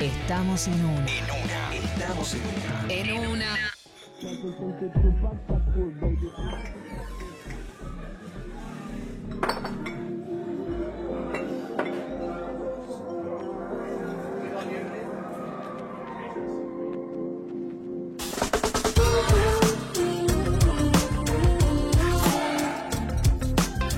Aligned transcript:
Estamos 0.00 0.66
en 0.66 0.84
una. 0.84 1.06
En 1.10 1.24
una. 1.24 1.74
Estamos 1.74 2.34
en 2.34 2.42
una. 2.42 2.92
En 2.92 3.28
una. 3.28 3.46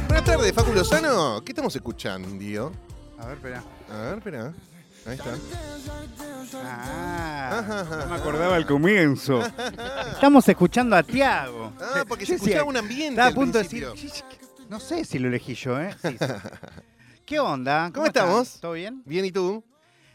Buenas 0.07 0.25
tardes, 0.25 0.53
Facu 0.53 0.73
Lozano. 0.73 1.43
¿Qué 1.45 1.51
estamos 1.53 1.75
escuchando? 1.75 2.29
A 3.19 3.27
ver, 3.27 3.37
espera. 3.37 3.65
A 3.91 3.99
ver, 4.03 4.19
espera. 4.19 4.55
Ahí 5.09 5.17
está. 5.17 5.39
Ah, 6.65 7.87
no 7.91 8.07
me 8.07 8.17
acordaba 8.17 8.57
al 8.57 8.67
comienzo. 8.67 9.43
Estamos 10.13 10.47
escuchando 10.49 10.97
a 10.97 11.03
Tiago. 11.03 11.73
Ah, 11.81 12.05
porque 12.07 12.27
se 12.27 12.35
escuchaba 12.35 12.65
un 12.65 12.77
ambiente 12.77 13.11
Estaba 13.11 13.27
a 13.27 13.29
al 13.29 13.35
punto 13.35 13.59
de 13.59 13.65
decir, 13.65 13.87
no 14.69 14.79
sé 14.81 15.05
si 15.07 15.19
lo 15.19 15.29
elegí 15.29 15.55
yo, 15.55 15.81
¿eh? 15.81 15.95
Sí, 16.03 16.17
sí. 16.19 16.27
¿Qué 17.25 17.41
onda? 17.41 17.91
¿Cómo 17.93 18.07
están? 18.07 18.25
estamos? 18.25 18.61
¿Todo 18.61 18.73
bien? 18.73 19.03
Bien, 19.07 19.25
¿y 19.25 19.33
tú? 19.33 19.65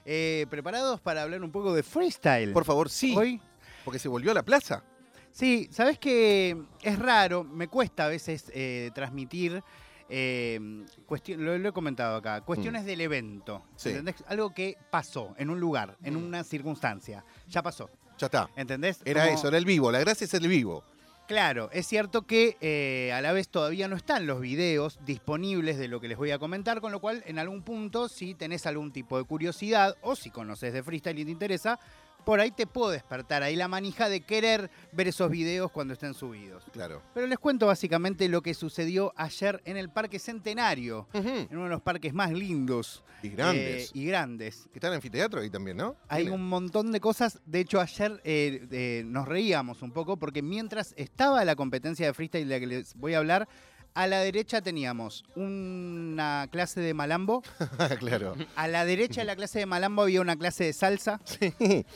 Eh, 0.06 0.46
¿Preparados 0.50 1.02
para 1.02 1.24
hablar 1.24 1.42
un 1.44 1.52
poco 1.52 1.74
de 1.74 1.82
freestyle? 1.82 2.52
Por 2.52 2.66
favor, 2.66 2.90
sí. 2.90 3.16
Hoy. 3.18 3.42
Porque 3.86 4.00
se 4.00 4.08
volvió 4.08 4.32
a 4.32 4.36
la 4.36 4.44
plaza. 4.44 4.84
Sí, 5.32 5.70
sabes 5.72 5.98
que 5.98 6.56
es 6.82 7.00
raro, 7.00 7.44
me 7.44 7.68
cuesta 7.68 8.06
a 8.06 8.10
veces 8.10 8.52
eh, 8.54 8.92
transmitir, 8.94 9.64
eh, 10.10 10.60
cuestión- 11.06 11.44
lo, 11.44 11.58
lo 11.58 11.70
he 11.70 11.72
comentado 11.72 12.18
acá, 12.18 12.42
cuestiones 12.42 12.86
del 12.86 13.02
evento. 13.02 13.60
Mm. 13.60 13.62
Sí. 13.76 13.90
¿entendés? 13.90 14.16
Algo 14.28 14.54
que 14.54 14.78
pasó 14.92 15.34
en 15.38 15.50
un 15.50 15.60
lugar, 15.60 15.98
en 16.04 16.16
Mm. 16.16 16.26
una 16.26 16.44
circunstancia. 16.44 17.24
Ya 17.50 17.62
pasó. 17.64 17.90
Ya 18.18 18.28
está. 18.28 18.50
¿Entendés? 18.56 19.02
Era 19.06 19.26
Como- 19.26 19.38
eso, 19.38 19.48
era 19.48 19.58
el 19.58 19.66
vivo. 19.66 19.92
La 19.92 20.00
gracia 20.00 20.26
es 20.26 20.34
el 20.34 20.48
vivo. 20.48 20.84
Claro, 21.28 21.70
es 21.72 21.88
cierto 21.88 22.24
que 22.28 22.58
eh, 22.60 23.14
a 23.14 23.22
la 23.22 23.32
vez 23.32 23.48
todavía 23.48 23.88
no 23.88 23.96
están 23.96 24.28
los 24.28 24.42
videos 24.42 25.00
disponibles 25.06 25.78
de 25.78 25.88
lo 25.88 26.02
que 26.02 26.10
les 26.10 26.18
voy 26.18 26.32
a 26.32 26.38
comentar, 26.38 26.82
con 26.82 26.92
lo 26.92 27.00
cual 27.00 27.24
en 27.26 27.40
algún 27.40 27.64
punto, 27.64 28.10
si 28.10 28.36
tenés 28.36 28.66
algún 28.66 28.92
tipo 28.92 29.18
de 29.18 29.24
curiosidad 29.24 29.96
o 30.02 30.18
si 30.18 30.30
conoces 30.32 30.74
de 30.74 30.84
freestyle 30.84 31.18
y 31.20 31.26
te 31.26 31.32
interesa, 31.32 31.80
por 32.26 32.40
ahí 32.40 32.52
te 32.52 32.66
puedo 32.68 32.90
despertar 32.92 33.44
ahí 33.44 33.56
la 33.56 33.68
manija 33.68 34.10
de 34.10 34.22
querer 34.22 34.70
ver 34.92 35.08
esos 35.08 35.30
videos 35.30 35.72
cuando 35.72 35.94
estén 35.94 36.14
subidos. 36.14 36.64
Claro. 36.72 37.02
Pero 37.14 37.28
les 37.28 37.40
cuento 37.40 37.68
básicamente 37.68 38.28
lo 38.30 38.42
que 38.42 38.54
sucedió 38.54 39.14
ayer 39.16 39.62
en 39.66 39.78
el 39.78 39.90
Parque 39.90 40.20
Centenario, 40.20 41.08
en 41.14 41.48
uno 41.52 41.64
de 41.64 41.70
los 41.70 41.82
parques 41.82 42.14
más 42.14 42.32
lindos 42.32 43.04
Y 43.22 43.30
grandes. 43.30 43.88
eh, 43.88 43.92
y 43.94 44.06
grandes. 44.06 44.68
Que 44.72 44.80
está 44.80 44.88
en 44.88 44.96
anfiteatro 44.96 45.42
ahí 45.42 45.50
también, 45.50 45.78
¿no? 45.78 45.96
Hay 46.10 46.30
un 46.30 46.48
montón 46.48 46.92
de 46.92 47.00
cosas. 47.00 47.40
De 47.46 47.60
hecho, 47.60 47.80
ayer 47.80 48.22
eh, 48.24 48.68
eh, 48.72 49.04
nos 49.06 49.28
reíamos 49.28 49.82
un 49.82 49.92
poco 49.92 50.18
porque 50.18 50.42
mientras 50.42 50.94
estaba 50.98 51.44
la 51.46 51.56
competencia 51.56 52.06
de 52.06 52.14
freestyle 52.14 52.48
de 52.48 52.56
la 52.56 52.60
que 52.60 52.68
les 52.68 52.96
voy 52.96 53.14
a 53.14 53.20
hablar, 53.20 53.48
a 53.96 54.08
la 54.08 54.20
derecha 54.20 54.62
teníamos 54.62 55.24
una 55.36 56.48
clase 56.52 56.82
de 56.82 56.94
malambo. 56.94 57.44
claro. 58.00 58.36
A 58.56 58.68
la 58.68 58.86
derecha 58.86 59.22
de 59.22 59.26
la 59.26 59.36
clase 59.36 59.60
de 59.60 59.66
malambo 59.66 60.04
había 60.04 60.22
una 60.22 60.36
clase 60.36 60.66
de 60.66 60.74
salsa. 60.74 61.20
Sí. 61.26 61.54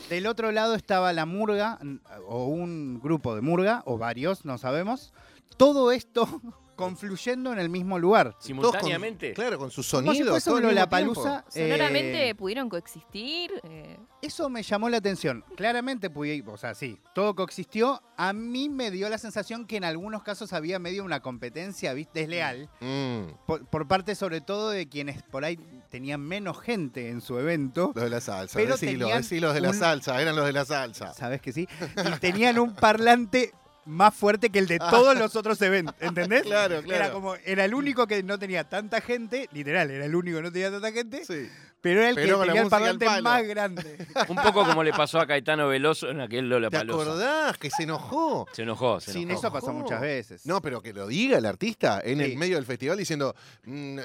Del 0.09 0.27
otro 0.27 0.51
lado 0.51 0.75
estaba 0.75 1.13
la 1.13 1.25
murga, 1.25 1.79
o 2.27 2.45
un 2.45 2.99
grupo 3.01 3.35
de 3.35 3.41
murga, 3.41 3.83
o 3.85 3.97
varios, 3.97 4.45
no 4.45 4.57
sabemos. 4.57 5.13
Todo 5.57 5.91
esto 5.91 6.41
confluyendo 6.77 7.51
en 7.51 7.59
el 7.59 7.67
mismo 7.69 7.99
lugar. 7.99 8.27
Todos 8.27 8.35
con- 8.37 8.47
Simultáneamente. 8.47 9.33
claro, 9.33 9.57
con 9.57 9.69
sus 9.71 9.89
Como 9.91 10.13
si 10.13 10.19
sonidos. 10.19 10.29
fuese 10.31 10.45
todo 10.49 10.55
un 10.59 10.63
al 10.63 10.67
mismo 10.67 10.75
Lollapalooza, 10.79 11.43
tiempo. 11.51 11.73
Sonoramente 11.73 12.29
eh, 12.29 12.35
pudieron 12.35 12.69
coexistir. 12.69 13.51
eh, 13.63 13.97
Eso 14.21 14.49
me 14.49 14.63
llamó 14.63 14.87
la 14.89 14.97
atención. 14.97 15.43
Claramente, 15.55 16.09
pude- 16.09 16.43
o 16.47 16.57
sea, 16.57 16.73
sí, 16.73 16.99
todo 17.13 17.35
coexistió. 17.35 18.01
A 18.15 18.31
mí 18.33 18.69
me 18.69 18.89
dio 18.91 19.09
la 19.09 19.17
sensación 19.17 19.65
que 19.65 19.77
en 19.77 19.83
algunos 19.83 20.23
casos 20.23 20.53
había 20.53 20.79
medio 20.79 21.03
una 21.03 21.19
competencia 21.19 21.93
¿viste? 21.93 22.21
desleal, 22.21 22.69
Mm, 22.79 23.33
por, 23.45 23.65
por 23.67 23.87
parte 23.87 24.15
sobre 24.15 24.41
todo 24.41 24.69
de 24.69 24.87
quienes 24.87 25.21
por 25.23 25.43
ahí 25.45 25.57
tenían 25.89 26.21
menos 26.21 26.59
gente 26.61 27.09
en 27.09 27.21
su 27.21 27.37
evento. 27.39 27.91
los 27.95 28.03
de 28.03 28.09
la 28.09 28.21
salsa. 28.21 28.57
Pero 28.57 28.73
Decilo, 28.73 29.05
tenían 29.05 29.21
decí 29.21 29.39
los 29.39 29.53
de 29.53 29.61
la 29.61 29.69
un- 29.69 29.75
salsa. 29.75 30.21
Eran 30.21 30.35
los 30.35 30.45
de 30.45 30.53
la 30.53 30.65
salsa. 30.65 31.13
¿Sabes 31.13 31.41
que 31.41 31.51
sí? 31.51 31.67
Y 32.15 32.19
tenían 32.19 32.59
un 32.59 32.73
parlante 32.75 33.53
más 33.87 34.13
fuerte 34.13 34.49
que 34.49 34.59
el 34.59 34.67
de 34.67 34.77
todos 34.79 35.17
los 35.17 35.35
otros 35.35 35.61
eventos, 35.61 35.95
¿entendés? 35.99 36.43
Claro, 36.43 36.81
claro. 36.83 37.03
Era 37.03 37.11
como, 37.13 37.35
era 37.45 37.65
el 37.65 37.73
único 37.73 38.05
que 38.07 38.21
no 38.23 38.37
tenía 38.37 38.63
tanta 38.63 39.01
gente, 39.01 39.49
literal, 39.51 39.89
era 39.89 40.05
el 40.05 40.15
único 40.15 40.37
que 40.37 40.43
no 40.43 40.51
tenía 40.51 40.71
tanta 40.71 40.91
gente, 40.91 41.25
Sí. 41.25 41.49
Pero 41.81 41.99
era 42.01 42.09
el 42.09 42.15
Pero 42.15 42.39
que 42.41 42.47
tenía 42.47 42.61
el 42.63 42.69
parlante 42.69 43.21
más 43.21 43.43
grande. 43.47 44.07
Un 44.29 44.35
poco 44.37 44.65
como 44.65 44.83
le 44.83 44.91
pasó 44.93 45.19
a 45.19 45.27
Caetano 45.27 45.67
Veloso 45.67 46.09
en 46.09 46.21
aquel 46.21 46.49
Lola 46.49 46.69
¿Te 46.69 46.77
acordás 46.77 47.57
que 47.57 47.69
se 47.69 47.83
enojó? 47.83 48.45
Se 48.51 48.63
enojó, 48.63 48.99
se 48.99 49.13
Sí, 49.13 49.23
enojó. 49.23 49.39
Eso 49.39 49.51
pasó 49.53 49.67
Ojo. 49.67 49.79
muchas 49.79 50.01
veces. 50.01 50.45
No, 50.45 50.61
pero 50.61 50.81
que 50.81 50.91
lo 50.93 51.07
diga 51.07 51.37
el 51.37 51.45
artista 51.45 52.01
en 52.03 52.21
el 52.21 52.35
medio 52.37 52.55
del 52.55 52.65
festival 52.65 52.97
diciendo, 52.97 53.35
"Mm, 53.65 53.99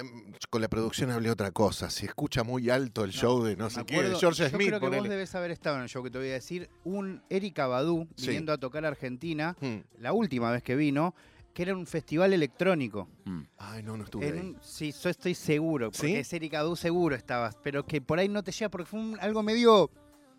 con 0.50 0.60
la 0.60 0.68
producción 0.68 1.10
hablé 1.10 1.30
otra 1.30 1.50
cosa, 1.50 1.90
se 1.90 2.06
escucha 2.06 2.42
muy 2.44 2.68
alto 2.70 3.04
el 3.04 3.12
show 3.12 3.42
de 3.42 3.56
no 3.56 3.70
sé 3.70 3.84
qué, 3.86 3.94
acuerdo- 3.96 4.10
de 4.14 4.18
George 4.20 4.42
yo 4.44 4.48
Smith, 4.50 4.68
creo 4.68 4.80
que 4.80 4.98
vos 4.98 5.08
debes 5.08 5.34
haber 5.34 5.50
estado 5.50 5.76
en 5.76 5.82
el 5.82 5.88
show 5.88 6.02
que 6.02 6.10
te 6.10 6.18
voy 6.18 6.28
a 6.28 6.32
decir. 6.34 6.68
Un 6.84 7.22
Erika 7.30 7.66
Badu 7.66 8.06
Sí. 8.16 8.26
viniendo 8.26 8.52
a 8.52 8.58
tocar 8.58 8.84
a 8.84 8.88
Argentina, 8.88 9.56
Hmm. 9.60 9.78
la 9.98 10.12
última 10.12 10.50
vez 10.50 10.62
que 10.62 10.76
vino, 10.76 11.14
que 11.52 11.62
era 11.62 11.76
un 11.76 11.86
festival 11.86 12.32
electrónico. 12.32 13.08
Mm. 13.24 13.40
Ay, 13.58 13.82
no, 13.82 13.96
no 13.96 14.04
estuve 14.04 14.28
En 14.28 14.34
ahí. 14.34 14.40
un- 14.40 14.56
sí, 14.62 14.92
yo 15.02 15.10
estoy 15.10 15.34
seguro, 15.34 15.90
porque 15.90 16.06
¿Sí? 16.06 16.14
es 16.16 16.32
Erika 16.32 16.62
Badu 16.62 16.76
seguro 16.76 17.14
estabas, 17.14 17.56
pero 17.62 17.84
que 17.84 18.00
por 18.00 18.18
ahí 18.18 18.28
no 18.28 18.42
te 18.42 18.52
llega 18.52 18.68
porque 18.70 18.86
fue 18.86 19.00
un- 19.00 19.18
algo 19.20 19.42
medio... 19.42 19.90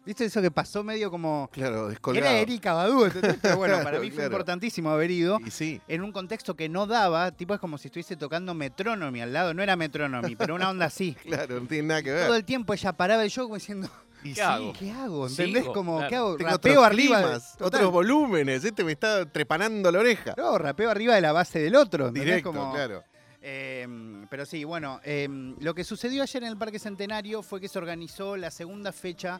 ¿Viste 0.05 0.25
eso 0.25 0.41
que 0.41 0.51
pasó 0.51 0.83
medio 0.83 1.09
como... 1.09 1.49
Claro, 1.53 1.87
descolgado. 1.87 2.27
Era 2.27 2.37
Erika 2.37 2.73
Badu, 2.73 3.05
¿entendés? 3.05 3.37
Pero 3.41 3.55
bueno, 3.55 3.81
para 3.83 3.99
mí 4.01 4.07
fue 4.09 4.15
Claro. 4.17 4.31
importantísimo 4.31 4.89
haber 4.89 5.09
ido. 5.11 5.39
Y 5.45 5.49
sí, 5.49 5.79
En 5.87 6.01
un 6.01 6.11
contexto 6.11 6.55
que 6.57 6.67
no 6.67 6.87
daba, 6.87 7.31
tipo 7.31 7.53
es 7.53 7.59
como 7.61 7.77
si 7.77 7.87
estuviese 7.87 8.17
tocando 8.17 8.53
Metronomy 8.53 9.21
al 9.21 9.31
lado. 9.31 9.53
No 9.53 9.63
era 9.63 9.77
Metronomy, 9.77 10.35
pero 10.35 10.55
una 10.55 10.69
onda 10.69 10.87
así. 10.87 11.15
claro, 11.23 11.57
no 11.61 11.67
tiene 11.67 11.87
nada 11.87 12.03
que 12.03 12.11
ver. 12.11 12.25
Todo 12.27 12.35
el 12.35 12.43
tiempo 12.43 12.73
ella 12.73 12.91
paraba 12.91 13.23
el 13.23 13.29
show 13.29 13.45
como 13.45 13.55
diciendo, 13.55 13.89
Y 14.23 14.29
¿Qué 14.29 14.35
sí, 14.35 14.41
hago? 14.41 14.73
¿qué 14.73 14.91
hago? 14.91 15.27
¿Entendés? 15.27 15.61
Sigo, 15.63 15.73
como, 15.73 15.95
claro. 15.97 16.09
¿qué 16.09 16.15
hago? 16.15 16.37
Tengo 16.37 16.49
Rapeo 16.51 16.71
otros 16.73 16.85
arriba. 16.85 17.17
de- 17.17 17.23
climas, 17.25 17.55
otros 17.59 17.91
volúmenes. 17.91 18.63
Este 18.63 18.83
me 18.83 18.91
está 18.93 19.25
trepanando 19.25 19.91
la 19.91 19.99
oreja. 19.99 20.33
No, 20.37 20.57
rapeo 20.57 20.89
arriba 20.89 21.15
de 21.15 21.21
la 21.21 21.31
base 21.33 21.59
del 21.59 21.75
otro. 21.75 22.07
¿entendés? 22.07 22.25
Directo, 22.25 22.53
Como, 22.53 22.71
claro. 22.73 23.03
eh, 23.41 23.87
pero 24.29 24.45
sí, 24.45 24.63
bueno, 24.63 24.99
eh, 25.03 25.27
lo 25.59 25.73
que 25.75 25.83
sucedió 25.83 26.23
ayer 26.23 26.43
en 26.43 26.49
el 26.49 26.57
Parque 26.57 26.79
Centenario 26.79 27.43
fue 27.43 27.59
que 27.59 27.67
se 27.67 27.77
organizó 27.77 28.37
la 28.37 28.49
segunda 28.51 28.91
fecha 28.93 29.39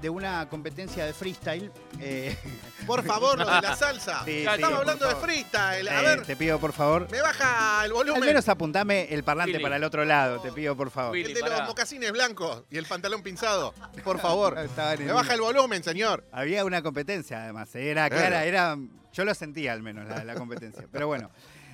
de 0.00 0.10
una 0.10 0.48
competencia 0.48 1.06
de 1.06 1.12
freestyle. 1.14 1.70
eh, 2.00 2.36
Por 2.86 3.02
favor, 3.04 3.38
los 3.38 3.46
de 3.46 3.62
la 3.62 3.76
salsa. 3.76 4.22
Sí, 4.24 4.44
estamos 4.46 4.78
hablando 4.80 5.08
de 5.08 5.14
freestyle. 5.16 5.88
A 5.88 6.00
eh, 6.00 6.04
ver, 6.04 6.22
te 6.26 6.36
pido 6.36 6.58
por 6.60 6.72
favor. 6.72 7.08
me 7.10 7.22
baja 7.22 7.84
el 7.86 7.92
volumen. 7.92 8.22
Al 8.22 8.28
menos 8.28 8.48
apuntame 8.48 9.06
el 9.14 9.22
parlante 9.24 9.52
Willy. 9.52 9.62
para 9.62 9.76
el 9.76 9.84
otro 9.84 10.04
lado, 10.04 10.40
te 10.40 10.52
pido 10.52 10.76
por 10.76 10.90
favor. 10.90 11.12
Willy. 11.12 11.28
el 11.32 11.34
de 11.34 11.48
los 11.48 11.62
mocasines 11.66 12.12
blancos 12.12 12.64
y 12.70 12.76
el 12.76 12.84
pantalón 12.86 13.22
pinzado. 13.22 13.72
Por 14.02 14.18
favor. 14.20 14.56
Me 14.98 15.12
baja 15.12 15.34
el 15.34 15.40
volumen, 15.40 15.82
señor. 15.82 16.24
Había 16.32 16.64
una 16.64 16.82
competencia, 16.82 17.42
además. 17.44 17.74
Era 17.74 18.08
Claro. 18.10 18.26
clara, 18.26 18.44
era. 18.44 18.76
Yo 19.12 19.24
lo 19.24 19.34
sentía 19.34 19.72
al 19.72 19.82
menos, 19.82 20.06
la, 20.08 20.24
la 20.24 20.34
competencia. 20.34 20.86
Pero 20.90 21.06
bueno. 21.06 21.30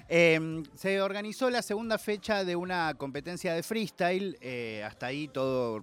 eh, 0.09 0.63
se 0.77 1.01
organizó 1.01 1.49
la 1.51 1.63
segunda 1.63 1.99
fecha 1.99 2.45
de 2.45 2.55
una 2.55 2.95
competencia 2.95 3.55
de 3.55 3.63
freestyle. 3.63 4.37
eh, 4.41 4.85
hasta 4.87 5.07
ahí 5.07 5.27
todo 5.29 5.83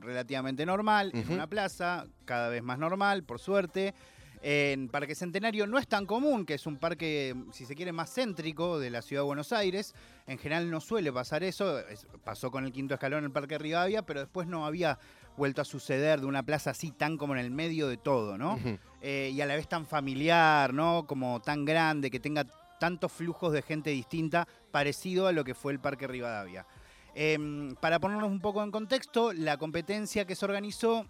relativamente 0.00 0.66
normal. 0.66 1.10
En 1.14 1.20
Ujú. 1.24 1.34
una 1.34 1.46
plaza, 1.46 2.06
cada 2.24 2.48
vez 2.48 2.62
más 2.62 2.78
normal, 2.78 3.22
por 3.24 3.38
suerte. 3.38 3.94
En 4.42 4.88
Parque 4.88 5.14
Centenario 5.14 5.66
no 5.66 5.76
es 5.78 5.86
tan 5.86 6.06
común, 6.06 6.46
que 6.46 6.54
es 6.54 6.66
un 6.66 6.78
parque, 6.78 7.34
si 7.52 7.66
se 7.66 7.74
quiere, 7.74 7.92
más 7.92 8.10
céntrico 8.14 8.78
de 8.78 8.88
la 8.88 9.02
ciudad 9.02 9.20
de 9.22 9.26
Buenos 9.26 9.52
Aires. 9.52 9.94
En 10.26 10.38
general 10.38 10.70
no 10.70 10.80
suele 10.80 11.12
pasar 11.12 11.42
eso. 11.44 11.78
es- 11.80 12.06
pasó 12.24 12.50
con 12.50 12.64
el 12.64 12.72
quinto 12.72 12.94
escalón 12.94 13.18
en 13.18 13.24
el 13.26 13.32
Parque 13.32 13.58
Rivadavia, 13.58 14.00
pero 14.00 14.20
después 14.20 14.46
no 14.46 14.64
había 14.64 14.98
vuelto 15.36 15.60
a 15.60 15.64
suceder 15.66 16.20
de 16.20 16.26
una 16.26 16.42
plaza 16.42 16.70
así 16.70 16.90
tan 16.90 17.18
como 17.18 17.34
en 17.34 17.40
el 17.40 17.50
medio 17.50 17.86
de 17.88 17.98
todo, 17.98 18.38
¿no? 18.38 18.58
Eh, 19.02 19.30
y 19.32 19.40
a 19.42 19.46
la 19.46 19.56
vez 19.56 19.68
tan 19.68 19.84
familiar, 19.86 20.72
¿no? 20.72 21.04
Como 21.06 21.40
tan 21.40 21.66
grande, 21.66 22.10
que 22.10 22.18
tenga 22.18 22.46
tantos 22.78 23.12
flujos 23.12 23.52
de 23.52 23.60
gente 23.60 23.90
distinta, 23.90 24.48
parecido 24.70 25.26
a 25.26 25.32
lo 25.32 25.44
que 25.44 25.54
fue 25.54 25.72
el 25.72 25.80
Parque 25.80 26.06
Rivadavia. 26.06 26.66
Em, 27.14 27.74
para 27.76 27.98
ponernos 27.98 28.28
un 28.30 28.40
poco 28.40 28.62
en 28.62 28.70
contexto, 28.70 29.32
la 29.32 29.56
competencia 29.56 30.24
que 30.26 30.34
se 30.36 30.44
organizó 30.44 31.06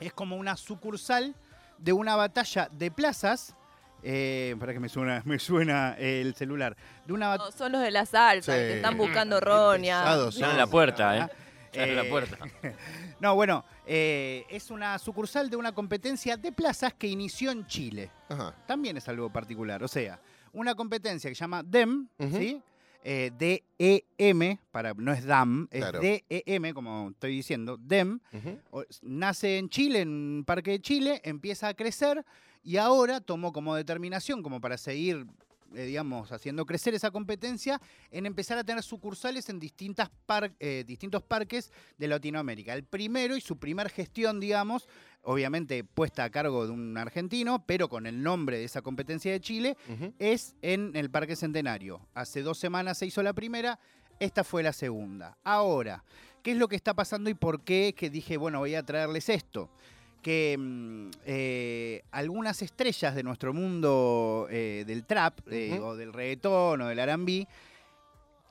es 0.00 0.12
como 0.12 0.36
una 0.36 0.56
sucursal 0.56 1.34
de 1.78 1.92
una 1.92 2.16
batalla 2.16 2.68
de 2.72 2.90
plazas. 2.90 3.54
Eh, 4.02 4.54
para 4.60 4.72
que 4.72 4.78
me 4.80 4.88
suena, 4.88 5.22
me 5.26 5.38
suena 5.38 5.94
el 5.98 6.34
celular. 6.34 6.76
De 7.06 7.12
una 7.12 7.28
bat- 7.36 7.38
no, 7.38 7.50
son 7.52 7.72
los 7.72 7.80
de 7.82 7.90
la 7.90 8.06
salsa, 8.06 8.52
Sí. 8.52 8.58
que 8.58 8.76
están 8.76 8.96
buscando 8.96 9.40
roña. 9.40 10.04
Están 10.28 10.50
en 10.52 10.58
la 10.58 10.66
puerta, 10.68 11.16
¿eh? 11.16 11.20
Ah, 11.22 11.30
Están 11.72 11.88
en 11.88 11.96
la 11.96 12.02
eh, 12.04 12.10
puerta. 12.10 12.38
No, 13.18 13.34
bueno, 13.34 13.64
eh, 13.86 14.44
es 14.50 14.70
una 14.70 14.98
sucursal 14.98 15.48
de 15.48 15.56
una 15.56 15.72
competencia 15.72 16.36
de 16.36 16.52
plazas 16.52 16.92
que 16.92 17.06
inició 17.06 17.50
en 17.50 17.66
Chile. 17.66 18.10
Ajá. 18.28 18.54
También 18.66 18.98
es 18.98 19.08
algo 19.08 19.30
particular. 19.30 19.82
O 19.82 19.88
sea, 19.88 20.20
una 20.52 20.74
competencia 20.74 21.30
que 21.30 21.34
se 21.34 21.40
llama 21.40 21.62
DEM. 21.62 22.06
¿sí? 22.30 22.60
Eh, 23.08 23.30
DEM, 24.18 24.58
para, 24.72 24.92
no 24.94 25.12
es 25.12 25.24
DAM, 25.24 25.68
es 25.70 25.80
Claro. 25.82 26.00
DEM, 26.00 26.74
como 26.74 27.10
estoy 27.10 27.36
diciendo, 27.36 27.76
DEM, 27.80 28.18
o- 28.72 28.82
nace 29.02 29.58
en 29.58 29.68
Chile, 29.68 30.00
en 30.00 30.08
un 30.08 30.44
parque 30.44 30.72
de 30.72 30.80
Chile, 30.80 31.20
empieza 31.24 31.68
a 31.68 31.74
crecer 31.74 32.24
y 32.64 32.78
ahora 32.78 33.20
tomó 33.20 33.52
como 33.52 33.76
determinación, 33.76 34.42
como 34.42 34.60
para 34.60 34.76
seguir, 34.76 35.24
eh, 35.76 35.84
digamos, 35.84 36.32
haciendo 36.32 36.64
crecer 36.66 36.94
esa 36.94 37.10
competencia, 37.10 37.80
en 38.10 38.26
empezar 38.26 38.58
a 38.58 38.64
tener 38.64 38.82
sucursales 38.82 39.48
en 39.48 39.60
distintas 39.60 40.10
par- 40.26 40.54
eh, 40.58 40.84
distintos 40.86 41.22
parques 41.22 41.70
de 41.98 42.08
Latinoamérica. 42.08 42.74
El 42.74 42.84
primero 42.84 43.36
y 43.36 43.40
su 43.40 43.58
primer 43.58 43.90
gestión, 43.90 44.40
digamos, 44.40 44.88
obviamente 45.22 45.84
puesta 45.84 46.24
a 46.24 46.30
cargo 46.30 46.66
de 46.66 46.72
un 46.72 46.96
argentino, 46.96 47.64
pero 47.66 47.88
con 47.88 48.06
el 48.06 48.22
nombre 48.22 48.58
de 48.58 48.64
esa 48.64 48.82
competencia 48.82 49.32
de 49.32 49.40
Chile, 49.40 49.76
es 50.18 50.56
en 50.62 50.96
el 50.96 51.10
Parque 51.10 51.36
Centenario. 51.36 52.00
Hace 52.14 52.42
dos 52.42 52.58
semanas 52.58 52.98
se 52.98 53.06
hizo 53.06 53.22
la 53.22 53.32
primera, 53.32 53.78
esta 54.18 54.44
fue 54.44 54.62
la 54.62 54.72
segunda. 54.72 55.36
Ahora, 55.44 56.04
¿qué 56.42 56.52
es 56.52 56.56
lo 56.56 56.68
que 56.68 56.76
está 56.76 56.94
pasando 56.94 57.28
y 57.28 57.34
por 57.34 57.64
qué 57.64 57.88
es 57.88 57.94
que 57.94 58.08
dije, 58.08 58.36
bueno, 58.36 58.60
voy 58.60 58.74
a 58.74 58.82
traerles 58.82 59.28
esto? 59.28 59.70
Que 60.26 60.56
mm, 60.58 61.10
eh, 61.24 62.02
algunas 62.10 62.60
estrellas 62.60 63.14
de 63.14 63.22
nuestro 63.22 63.54
mundo 63.54 64.48
eh, 64.50 64.82
del 64.84 65.04
trap, 65.04 65.38
eh, 65.48 65.78
o 65.78 65.94
del 65.94 66.12
reggaetón, 66.12 66.80
o 66.80 66.88
del 66.88 66.98
R&B, 66.98 67.46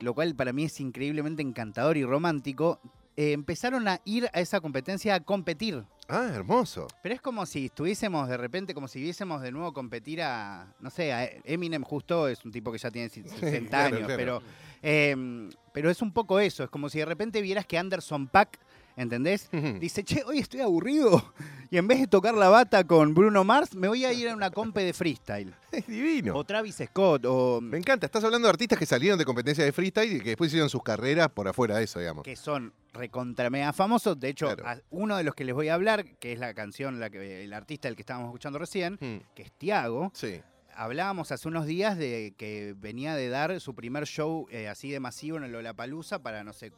lo 0.00 0.14
cual 0.14 0.34
para 0.34 0.54
mí 0.54 0.64
es 0.64 0.80
increíblemente 0.80 1.42
encantador 1.42 1.98
y 1.98 2.04
romántico, 2.04 2.80
empezaron 3.14 3.88
a 3.88 4.00
ir 4.06 4.30
a 4.32 4.40
esa 4.40 4.62
competencia 4.62 5.16
a 5.16 5.20
competir. 5.20 5.84
Ah, 6.08 6.30
hermoso. 6.32 6.86
Pero 7.02 7.14
es 7.14 7.20
como 7.20 7.44
si 7.44 7.66
estuviésemos 7.66 8.26
de 8.26 8.38
repente, 8.38 8.72
como 8.72 8.88
si 8.88 8.98
viésemos 8.98 9.42
de 9.42 9.52
nuevo 9.52 9.74
competir 9.74 10.22
a, 10.22 10.72
no 10.80 10.88
sé, 10.88 11.12
a 11.12 11.28
Eminem 11.44 11.82
justo 11.82 12.26
es 12.28 12.42
un 12.44 12.52
tipo 12.52 12.72
que 12.72 12.78
ya 12.78 12.90
tiene 12.90 13.08
60 13.10 13.68
claro, 13.68 13.96
años, 13.96 14.06
claro. 14.06 14.16
pero 14.16 14.42
eh, 14.82 15.50
pero 15.72 15.90
es 15.90 16.00
un 16.00 16.12
poco 16.12 16.40
eso, 16.40 16.64
es 16.64 16.70
como 16.70 16.88
si 16.88 17.00
de 17.00 17.04
repente 17.04 17.42
vieras 17.42 17.66
que 17.66 17.76
Anderson 17.76 18.28
Pack, 18.28 18.58
¿entendés? 18.96 19.50
Dice, 19.80 20.04
che, 20.04 20.22
hoy 20.24 20.38
estoy 20.38 20.60
aburrido 20.60 21.34
y 21.76 21.78
en 21.78 21.86
vez 21.86 22.00
de 22.00 22.06
tocar 22.06 22.32
la 22.34 22.48
bata 22.48 22.84
con 22.84 23.12
Bruno 23.12 23.44
Mars, 23.44 23.74
me 23.74 23.86
voy 23.86 24.02
a 24.06 24.10
ir 24.14 24.30
a 24.30 24.34
una 24.34 24.50
compe 24.50 24.80
de 24.82 24.94
freestyle. 24.94 25.52
Es 25.72 25.86
divino. 25.86 26.34
O 26.34 26.42
Travis 26.42 26.80
Scott, 26.86 27.26
o 27.26 27.60
Me 27.60 27.76
encanta. 27.76 28.06
Estás 28.06 28.24
hablando 28.24 28.46
de 28.48 28.50
artistas 28.52 28.78
que 28.78 28.86
salieron 28.86 29.18
de 29.18 29.26
competencia 29.26 29.62
de 29.62 29.72
freestyle 29.72 30.16
y 30.16 30.20
que 30.20 30.30
después 30.30 30.48
hicieron 30.48 30.70
sus 30.70 30.82
carreras 30.82 31.28
por 31.28 31.46
afuera 31.48 31.76
de 31.76 31.84
eso, 31.84 31.98
digamos. 31.98 32.24
que 32.24 32.34
son 32.34 32.72
recontra 32.94 33.50
mega 33.50 33.74
famosos. 33.74 34.18
De 34.18 34.30
hecho, 34.30 34.56
Claro. 34.56 34.80
uno 34.88 35.18
de 35.18 35.24
los 35.24 35.34
que 35.34 35.44
les 35.44 35.54
voy 35.54 35.68
a 35.68 35.74
hablar, 35.74 36.06
que 36.18 36.32
es 36.32 36.38
la 36.38 36.54
canción, 36.54 36.98
la 36.98 37.10
que, 37.10 37.44
el 37.44 37.52
artista 37.52 37.88
del 37.88 37.94
que 37.96 38.00
estábamos 38.00 38.28
escuchando 38.28 38.58
recién, 38.58 38.94
Mm, 38.98 39.16
que 39.34 39.42
es 39.42 39.52
Tiago, 39.52 40.10
Sí. 40.14 40.40
hablábamos 40.74 41.30
hace 41.30 41.46
unos 41.46 41.66
días 41.66 41.98
de 41.98 42.32
que 42.38 42.74
venía 42.78 43.14
de 43.14 43.28
dar 43.28 43.60
su 43.60 43.74
primer 43.74 44.06
show 44.06 44.46
eh, 44.50 44.68
así 44.68 44.90
de 44.90 44.98
masivo 45.00 45.36
en 45.36 45.44
el 45.44 45.52
Lollapalooza 45.52 46.20
para, 46.20 46.42
no 46.42 46.54
sé, 46.54 46.72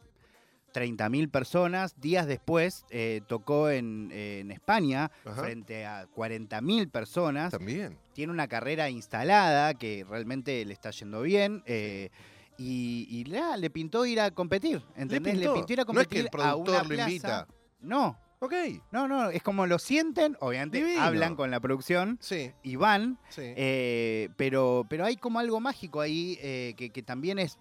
30.000 0.73 1.29
personas. 1.29 1.99
Días 1.99 2.27
después 2.27 2.85
eh, 2.89 3.21
tocó 3.27 3.69
en, 3.69 4.09
en 4.11 4.51
España 4.51 5.11
Ajá. 5.25 5.43
frente 5.43 5.85
a 5.85 6.07
40.000 6.07 6.89
personas. 6.89 7.51
También. 7.51 7.97
Tiene 8.13 8.31
una 8.33 8.47
carrera 8.47 8.89
instalada 8.89 9.73
que 9.73 10.05
realmente 10.07 10.63
le 10.65 10.73
está 10.73 10.91
yendo 10.91 11.21
bien. 11.21 11.63
eh, 11.65 12.09
y, 12.57 13.07
y 13.09 13.23
la- 13.23 13.55
le 13.55 13.69
pintó 13.69 14.05
ir 14.05 14.19
a 14.19 14.31
competir, 14.31 14.83
¿entendés? 14.97 15.21
Le 15.33 15.39
pintó. 15.39 15.53
pintó 15.53 15.73
ir 15.73 15.79
a 15.79 15.85
No 15.85 16.01
es 16.01 16.07
que 16.07 16.23
competir 16.23 16.29
el 16.33 16.41
a 16.41 16.55
una 16.55 16.63
productor 16.65 16.81
lo 16.83 16.89
plaza. 16.95 17.09
invita. 17.09 17.47
No, 17.79 18.19
Ok. 18.41 18.53
no, 18.91 19.07
no, 19.07 19.29
es 19.29 19.41
como 19.43 19.65
lo 19.65 19.79
sienten, 19.79 20.35
obviamente 20.41 20.77
Divino. 20.83 21.01
hablan 21.01 21.35
con 21.37 21.51
la 21.51 21.61
producción 21.61 22.17
Sí, 22.21 22.51
y 22.61 22.75
van, 22.75 23.17
sí. 23.29 23.41
eh, 23.45 24.27
pero, 24.35 24.85
pero 24.89 25.05
hay 25.05 25.15
como 25.15 25.39
algo 25.39 25.61
mágico 25.61 26.01
ahí 26.01 26.35
que, 26.77 26.89
que 26.89 27.01
también 27.01 27.39
es 27.39 27.57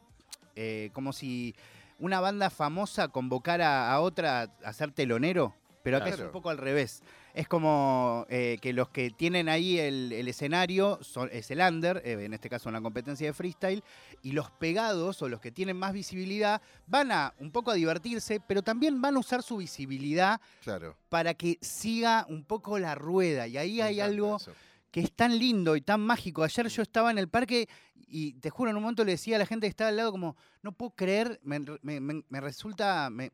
como 0.93 1.12
si 1.12 1.54
una 1.98 2.20
banda 2.20 2.50
famosa 2.50 3.08
convocara 3.08 3.92
a 3.92 4.00
otra 4.00 4.52
a 4.64 4.72
ser 4.72 4.92
telonero, 4.92 5.54
pero 5.82 5.98
acá 5.98 6.08
es 6.10 6.20
un 6.20 6.30
poco 6.30 6.50
al 6.50 6.58
revés. 6.58 7.02
Es 7.34 7.46
como 7.46 8.26
eh, 8.30 8.58
que 8.60 8.72
los 8.72 8.88
que 8.88 9.10
tienen 9.10 9.48
ahí 9.48 9.78
el, 9.78 10.12
el 10.12 10.26
escenario 10.26 10.98
son, 11.02 11.28
es 11.32 11.50
el 11.52 11.60
under, 11.60 12.02
eh, 12.04 12.24
en 12.24 12.34
este 12.34 12.48
caso 12.48 12.68
una 12.68 12.80
competencia 12.80 13.28
de 13.28 13.32
freestyle, 13.32 13.84
y 14.22 14.32
los 14.32 14.50
pegados 14.50 15.22
o 15.22 15.28
los 15.28 15.40
que 15.40 15.52
tienen 15.52 15.76
más 15.76 15.92
visibilidad 15.92 16.60
van 16.88 17.12
a 17.12 17.34
un 17.38 17.52
poco 17.52 17.70
a 17.70 17.74
divertirse, 17.74 18.40
pero 18.40 18.62
también 18.62 19.00
van 19.00 19.16
a 19.16 19.20
usar 19.20 19.42
su 19.42 19.58
visibilidad 19.58 20.40
claro. 20.62 20.96
para 21.08 21.34
que 21.34 21.58
siga 21.60 22.26
un 22.28 22.42
poco 22.44 22.78
la 22.78 22.96
rueda. 22.96 23.46
Y 23.46 23.56
ahí 23.56 23.76
Me 23.76 23.82
hay 23.82 24.00
algo 24.00 24.36
eso. 24.36 24.52
Que 24.90 25.00
es 25.00 25.12
tan 25.12 25.38
lindo 25.38 25.76
y 25.76 25.81
tan 25.81 26.00
mágico. 26.00 26.43
Ayer 26.43 26.69
yo 26.69 26.82
estaba 26.82 27.11
en 27.11 27.19
el 27.19 27.29
parque 27.29 27.69
y 27.94 28.35
te 28.35 28.50
juro, 28.50 28.70
en 28.70 28.76
un 28.76 28.82
momento 28.82 29.05
le 29.05 29.12
decía 29.12 29.37
a 29.37 29.38
la 29.38 29.46
gente 29.46 29.67
que 29.67 29.70
estaba 29.70 29.88
al 29.90 29.96
lado 29.96 30.11
como, 30.12 30.37
no 30.62 30.73
puedo 30.73 30.93
creer, 30.93 31.38
me, 31.43 31.61
me- 31.82 32.00
me- 32.00 32.23
me 32.29 32.40
resulta, 32.40 33.11
me, 33.11 33.32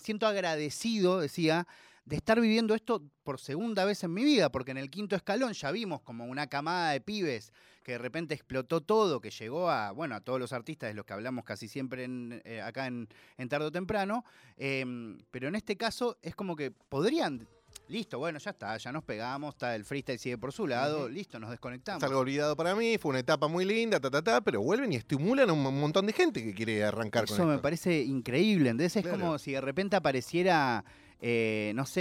siento 0.00 0.26
agradecido, 0.26 1.20
decía, 1.20 1.66
de 2.04 2.16
estar 2.16 2.40
viviendo 2.40 2.74
esto 2.74 3.02
por 3.22 3.38
segunda 3.38 3.84
vez 3.84 4.02
en 4.04 4.12
mi 4.12 4.24
vida, 4.24 4.50
porque 4.50 4.70
en 4.70 4.78
el 4.78 4.90
quinto 4.90 5.16
escalón 5.16 5.52
ya 5.52 5.70
vimos 5.70 6.00
como 6.02 6.24
una 6.24 6.46
camada 6.48 6.92
de 6.92 7.00
pibes 7.00 7.52
que 7.82 7.92
de 7.92 7.98
repente 7.98 8.34
explotó 8.34 8.80
todo, 8.82 9.20
que 9.20 9.30
llegó 9.30 9.70
a, 9.70 9.92
bueno, 9.92 10.14
a 10.14 10.20
todos 10.20 10.38
los 10.38 10.52
artistas 10.52 10.88
de 10.90 10.94
los 10.94 11.04
que 11.06 11.12
hablamos 11.12 11.44
casi 11.44 11.68
siempre 11.68 12.04
en, 12.04 12.42
eh, 12.44 12.60
acá 12.60 12.86
en, 12.86 13.08
Tarde 13.48 13.66
o 13.66 13.72
Temprano, 13.72 14.24
em, 14.56 15.18
pero 15.30 15.48
en 15.48 15.54
este 15.54 15.76
caso 15.76 16.18
es 16.22 16.34
como 16.34 16.56
que 16.56 16.70
podrían, 16.70 17.46
listo, 17.90 18.18
bueno, 18.18 18.38
ya 18.38 18.50
está, 18.52 18.76
ya 18.76 18.92
nos 18.92 19.04
pegamos, 19.04 19.54
está, 19.54 19.74
el 19.74 19.84
freestyle 19.84 20.18
sigue 20.18 20.38
por 20.38 20.52
su 20.52 20.66
lado, 20.66 21.08
listo, 21.08 21.38
nos 21.38 21.48
Es 21.48 21.52
desconectamos. 21.52 22.02
algo 22.02 22.20
olvidado 22.20 22.56
para 22.56 22.74
mí, 22.74 22.96
fue 22.98 23.10
una 23.10 23.18
etapa 23.18 23.48
muy 23.48 23.64
linda, 23.64 23.98
ta, 24.00 24.10
ta, 24.10 24.22
ta, 24.22 24.40
pero 24.40 24.62
vuelven 24.62 24.92
y 24.92 24.96
estimulan 24.96 25.50
a 25.50 25.52
un 25.52 25.80
montón 25.80 26.06
de 26.06 26.12
gente 26.12 26.42
que 26.42 26.54
quiere 26.54 26.84
arrancar 26.84 27.24
Eso 27.24 27.36
con 27.36 27.48
me 27.48 27.52
esto. 27.54 27.62
parece 27.62 28.00
increíble. 28.02 28.70
Entonces 28.70 29.04
es 29.04 29.10
como 29.10 29.38
si 29.38 29.52
de 29.52 29.60
repente 29.60 29.96
apareciera, 29.96 30.84
eh, 31.20 31.72
no 31.74 31.84
sé, 31.84 32.00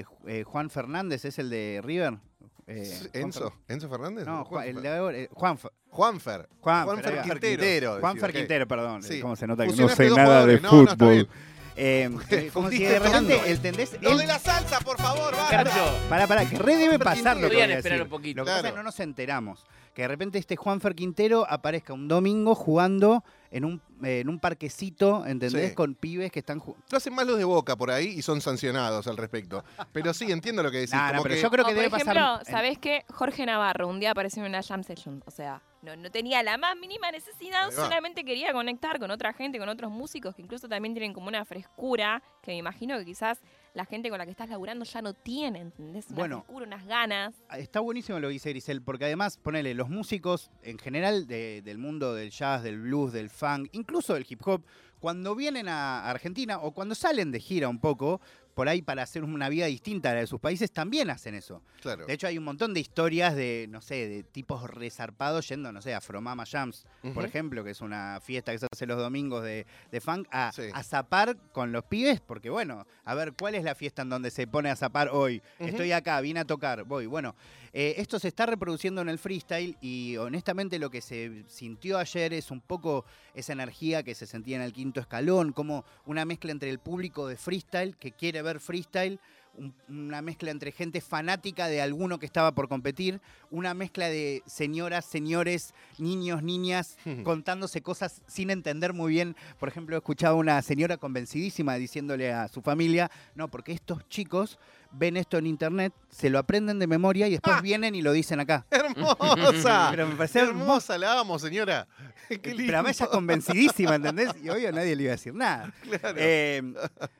eh, 0.00 0.04
eh, 0.26 0.42
Juan 0.44 0.68
Fernández, 0.70 1.24
¿es 1.24 1.38
el 1.38 1.48
de 1.48 1.80
River? 1.82 2.18
¿Enzo? 2.66 3.50
Fer- 3.50 3.52
¿Enzo 3.68 3.88
Fernández? 3.88 4.26
No, 4.26 4.42
¿O 4.42 4.44
Juan, 4.44 4.68
el 4.68 4.80
de 4.82 4.88
ahora, 4.88 5.18
Juanfer. 5.32 5.72
Juanfer. 5.88 6.48
Juan, 6.60 6.84
Juanfer. 6.84 7.22
Quintero. 7.22 7.98
Juanfer. 8.00 8.32
Quintero, 8.32 8.68
perdón. 8.68 9.02
Sí. 9.02 9.20
¿Cómo 9.20 9.34
se 9.34 9.46
nota 9.46 9.66
que 9.66 9.72
no 9.74 9.88
sé 9.88 10.10
nada 10.10 10.46
de. 10.46 10.60
No, 10.60 10.70
no, 10.82 10.86
fútbol? 10.88 11.28
Eh, 11.76 12.10
como 12.52 12.68
si 12.70 12.78
de 12.84 12.98
repente. 12.98 13.40
¿entendés? 13.50 13.96
Lo 14.00 14.10
Él- 14.12 14.18
de 14.18 14.26
la 14.26 14.38
salsa, 14.38 14.80
por 14.80 14.98
favor. 15.00 15.34
Cacho, 15.50 15.70
Pará, 16.08 16.26
pará, 16.26 16.48
que 16.48 16.58
re 16.58 16.76
debe 16.76 16.98
pasar 16.98 17.36
lo 17.36 17.42
que 17.42 17.48
podían 17.54 17.68
voy 17.68 17.76
a 17.76 17.78
esperar 17.78 18.02
un 18.02 18.08
poquito. 18.08 18.38
Lo 18.40 18.44
que 18.44 18.48
pasa 18.50 18.58
es 18.58 18.62
Claro. 18.62 18.74
que 18.74 18.78
no 18.78 18.84
nos 18.84 19.00
enteramos. 19.00 19.66
Que 19.94 20.02
de 20.02 20.08
repente 20.08 20.38
este 20.38 20.56
Juanfer 20.56 20.94
Quintero 20.94 21.46
aparezca 21.48 21.92
un 21.92 22.06
domingo 22.08 22.54
jugando 22.54 23.24
en 23.52 23.64
un, 23.64 23.82
eh, 24.04 24.20
en 24.20 24.28
un 24.28 24.38
parquecito, 24.38 25.26
¿entendés? 25.26 25.70
Sí. 25.70 25.74
Con 25.74 25.94
pibes 25.94 26.30
que 26.30 26.38
están 26.38 26.60
jugando. 26.60 26.86
Lo 26.90 26.98
hacen 26.98 27.14
más 27.14 27.26
los 27.26 27.36
de 27.38 27.44
Boca 27.44 27.76
por 27.76 27.90
ahí 27.90 28.06
y 28.08 28.22
son 28.22 28.40
sancionados 28.40 29.06
al 29.08 29.16
respecto. 29.16 29.64
Pero 29.92 30.14
sí, 30.14 30.30
entiendo 30.30 30.62
lo 30.62 30.70
que 30.70 30.78
decís. 30.78 30.94
Nah, 30.94 31.10
pero 31.10 31.24
que- 31.24 31.40
yo 31.40 31.50
creo 31.50 31.64
O, 31.64 31.68
que 31.68 31.74
por 31.74 31.82
debe 31.82 31.96
ejemplo, 31.96 32.14
pasar. 32.14 32.44
¿sabés 32.46 32.78
qué? 32.78 33.04
Jorge 33.08 33.44
Navarro 33.46 33.88
un 33.88 33.98
día 34.00 34.12
apareció 34.12 34.42
en 34.44 34.50
una 34.50 34.62
jam 34.62 34.84
session. 34.84 35.22
O 35.26 35.30
sea, 35.30 35.60
no, 35.82 35.96
no 35.96 36.10
tenía 36.10 36.42
la 36.42 36.58
más 36.58 36.76
mínima 36.76 37.10
necesidad, 37.10 37.70
solamente 37.72 38.24
quería 38.24 38.52
conectar 38.52 38.98
con 38.98 39.10
otra 39.10 39.32
gente, 39.32 39.58
con 39.58 39.68
otros 39.68 39.90
músicos 39.90 40.34
que 40.34 40.42
incluso 40.42 40.68
también 40.68 40.94
tienen 40.94 41.12
como 41.12 41.28
una 41.28 41.44
frescura 41.44 42.22
que 42.42 42.52
me 42.52 42.58
imagino 42.58 42.98
que 42.98 43.04
quizás 43.04 43.40
la 43.74 43.84
gente 43.84 44.08
con 44.10 44.18
la 44.18 44.24
que 44.24 44.30
estás 44.32 44.48
laburando 44.48 44.84
ya 44.84 45.00
no 45.02 45.14
tiene, 45.14 45.60
¿entendés? 45.60 46.06
Una 46.08 46.16
Bueno. 46.16 46.44
unas 46.48 46.84
ganas. 46.86 47.34
Está 47.56 47.80
buenísimo 47.80 48.18
lo 48.18 48.28
que 48.28 48.32
dice 48.32 48.50
Grisel, 48.50 48.82
porque 48.82 49.04
además, 49.04 49.36
ponele, 49.36 49.74
los 49.74 49.88
músicos 49.88 50.50
en 50.62 50.78
general 50.78 51.26
de- 51.26 51.62
del 51.62 51.78
mundo 51.78 52.14
del 52.14 52.30
jazz, 52.30 52.62
del 52.62 52.80
blues, 52.80 53.12
del 53.12 53.30
funk, 53.30 53.68
incluso 53.72 54.14
del 54.14 54.26
hip 54.28 54.40
hop, 54.46 54.64
cuando 54.98 55.34
vienen 55.34 55.68
a 55.68 56.08
Argentina 56.10 56.58
o 56.60 56.72
cuando 56.72 56.94
salen 56.94 57.30
de 57.32 57.40
gira 57.40 57.68
un 57.68 57.78
poco, 57.80 58.20
por 58.60 58.68
ahí 58.68 58.82
para 58.82 59.02
hacer 59.04 59.24
una 59.24 59.48
vida 59.48 59.64
distinta 59.64 60.10
a 60.10 60.12
la 60.14 60.20
de 60.20 60.26
sus 60.26 60.38
países, 60.38 60.70
también 60.70 61.08
hacen 61.08 61.34
eso. 61.34 61.62
Claro. 61.80 62.04
De 62.04 62.12
hecho, 62.12 62.26
hay 62.26 62.36
un 62.36 62.44
montón 62.44 62.74
de 62.74 62.80
historias 62.80 63.34
de, 63.34 63.64
no 63.70 63.80
sé, 63.80 64.06
de 64.06 64.22
tipos 64.22 64.68
resarpados 64.68 65.48
yendo, 65.48 65.72
no 65.72 65.80
sé, 65.80 65.94
a 65.94 66.00
Fromama 66.02 66.44
Jams, 66.44 66.84
por 67.00 67.10
Ujú. 67.12 67.20
ejemplo, 67.22 67.64
que 67.64 67.70
es 67.70 67.80
una 67.80 68.20
fiesta 68.22 68.52
que 68.52 68.58
se 68.58 68.66
hace 68.70 68.84
los 68.84 68.98
domingos 68.98 69.42
de, 69.44 69.64
de 69.90 70.00
funk, 70.02 70.28
a, 70.30 70.52
Sí. 70.52 70.64
a 70.74 70.82
zapar 70.82 71.38
con 71.52 71.72
los 71.72 71.84
pibes, 71.84 72.20
porque 72.20 72.50
bueno, 72.50 72.86
a 73.06 73.14
ver, 73.14 73.32
¿cuál 73.32 73.54
es 73.54 73.64
la 73.64 73.74
fiesta 73.74 74.02
en 74.02 74.10
donde 74.10 74.30
se 74.30 74.46
pone 74.46 74.68
a 74.68 74.76
zapar 74.76 75.08
hoy? 75.08 75.40
Estoy 75.58 75.92
acá, 75.92 76.20
vine 76.20 76.40
a 76.40 76.44
tocar, 76.44 76.84
voy. 76.84 77.06
Bueno, 77.06 77.34
eh, 77.72 77.94
esto 77.96 78.18
se 78.18 78.28
está 78.28 78.44
reproduciendo 78.44 79.00
en 79.00 79.08
el 79.08 79.18
freestyle 79.18 79.78
y 79.80 80.18
honestamente 80.18 80.78
lo 80.78 80.90
que 80.90 81.00
se 81.00 81.44
sintió 81.46 81.96
ayer 81.96 82.34
es 82.34 82.50
un 82.50 82.60
poco 82.60 83.06
esa 83.32 83.54
energía 83.54 84.02
que 84.02 84.14
se 84.14 84.26
sentía 84.26 84.56
en 84.56 84.62
el 84.62 84.74
quinto 84.74 85.00
escalón, 85.00 85.52
como 85.52 85.86
una 86.04 86.26
mezcla 86.26 86.50
entre 86.52 86.68
el 86.68 86.78
público 86.80 87.26
de 87.26 87.36
freestyle 87.38 87.96
que 87.96 88.10
quiere 88.12 88.42
ver 88.42 88.49
freestyle 88.58 89.18
un- 89.54 89.74
una 89.88 90.22
mezcla 90.22 90.50
entre 90.50 90.72
gente 90.72 91.00
fanática 91.00 91.66
de 91.68 91.82
alguno 91.82 92.18
que 92.18 92.26
estaba 92.26 92.52
por 92.52 92.68
competir, 92.68 93.20
una 93.50 93.74
mezcla 93.74 94.08
de 94.08 94.42
señoras, 94.46 95.04
señores, 95.04 95.74
niños, 95.98 96.42
niñas, 96.42 96.96
contándose 97.24 97.82
cosas 97.82 98.22
sin 98.26 98.50
entender 98.50 98.92
muy 98.92 99.12
bien. 99.12 99.36
Por 99.58 99.68
ejemplo, 99.68 99.96
he 99.96 99.98
escuchado 99.98 100.34
a 100.36 100.38
una 100.38 100.62
señora 100.62 100.96
convencidísima 100.96 101.74
diciéndole 101.74 102.32
a 102.32 102.48
su 102.48 102.62
familia, 102.62 103.10
no, 103.34 103.48
porque 103.48 103.72
estos 103.72 104.08
chicos 104.08 104.58
ven 104.92 105.16
esto 105.16 105.38
en 105.38 105.46
internet, 105.46 105.92
se 106.08 106.30
lo 106.30 106.38
aprenden 106.40 106.78
de 106.80 106.86
memoria 106.88 107.28
y 107.28 107.32
después 107.32 107.56
Ah. 107.58 107.60
vienen 107.60 107.94
y 107.94 108.02
lo 108.02 108.12
dicen 108.12 108.40
acá. 108.40 108.66
¡Hermosa! 108.70 109.88
Pero 109.90 110.06
me 110.06 110.12
hermoso. 110.14 110.38
hermosa, 110.38 110.98
la 110.98 111.20
amo, 111.20 111.38
señora. 111.38 111.86
Qué 112.28 112.36
lindo. 112.50 112.64
Pero 112.66 112.78
además 112.78 113.00
ella 113.00 113.10
convencidísima, 113.10 113.94
¿entendés? 113.96 114.30
Y 114.42 114.48
obvio 114.48 114.70
nadie 114.72 114.96
le 114.96 115.02
iba 115.04 115.12
a 115.12 115.16
decir 115.16 115.34
nada. 115.34 115.72
Claro. 115.82 116.14
Eh, 116.16 116.62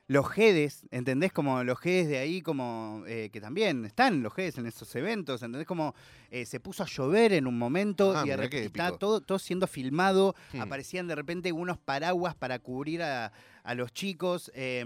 los 0.09 0.29
GEDES, 0.31 0.87
¿entendés? 0.91 1.33
Como 1.33 1.63
los 1.65 1.79
GEDES 1.79 2.09
de 2.09 2.19
ahí, 2.21 2.41
como 2.43 3.03
eh, 3.07 3.31
que 3.33 3.41
también 3.41 3.85
están 3.85 4.23
los 4.23 4.33
GEDES 4.35 4.59
en 4.59 4.67
esos 4.67 4.95
eventos, 4.95 5.43
¿entendés? 5.43 5.67
Como 5.67 5.95
eh, 6.31 6.47
se 6.47 6.61
puso 6.61 6.83
a 6.83 6.87
llover 6.87 7.33
en 7.33 7.47
un 7.47 7.59
momento 7.59 8.13
Ah, 8.17 8.25
y 8.27 8.31
está 8.57 8.97
todo, 8.99 9.21
todo 9.21 9.39
siendo 9.39 9.67
filmado, 9.67 10.35
Hmm. 10.53 10.61
aparecían 10.63 11.07
de 11.09 11.15
repente 11.15 11.51
unos 11.53 11.79
paraguas 11.79 12.35
para 12.35 12.59
cubrir 12.59 13.03
a, 13.03 13.33
a 13.65 13.75
los 13.75 13.93
chicos. 13.93 14.51
eh, 14.55 14.85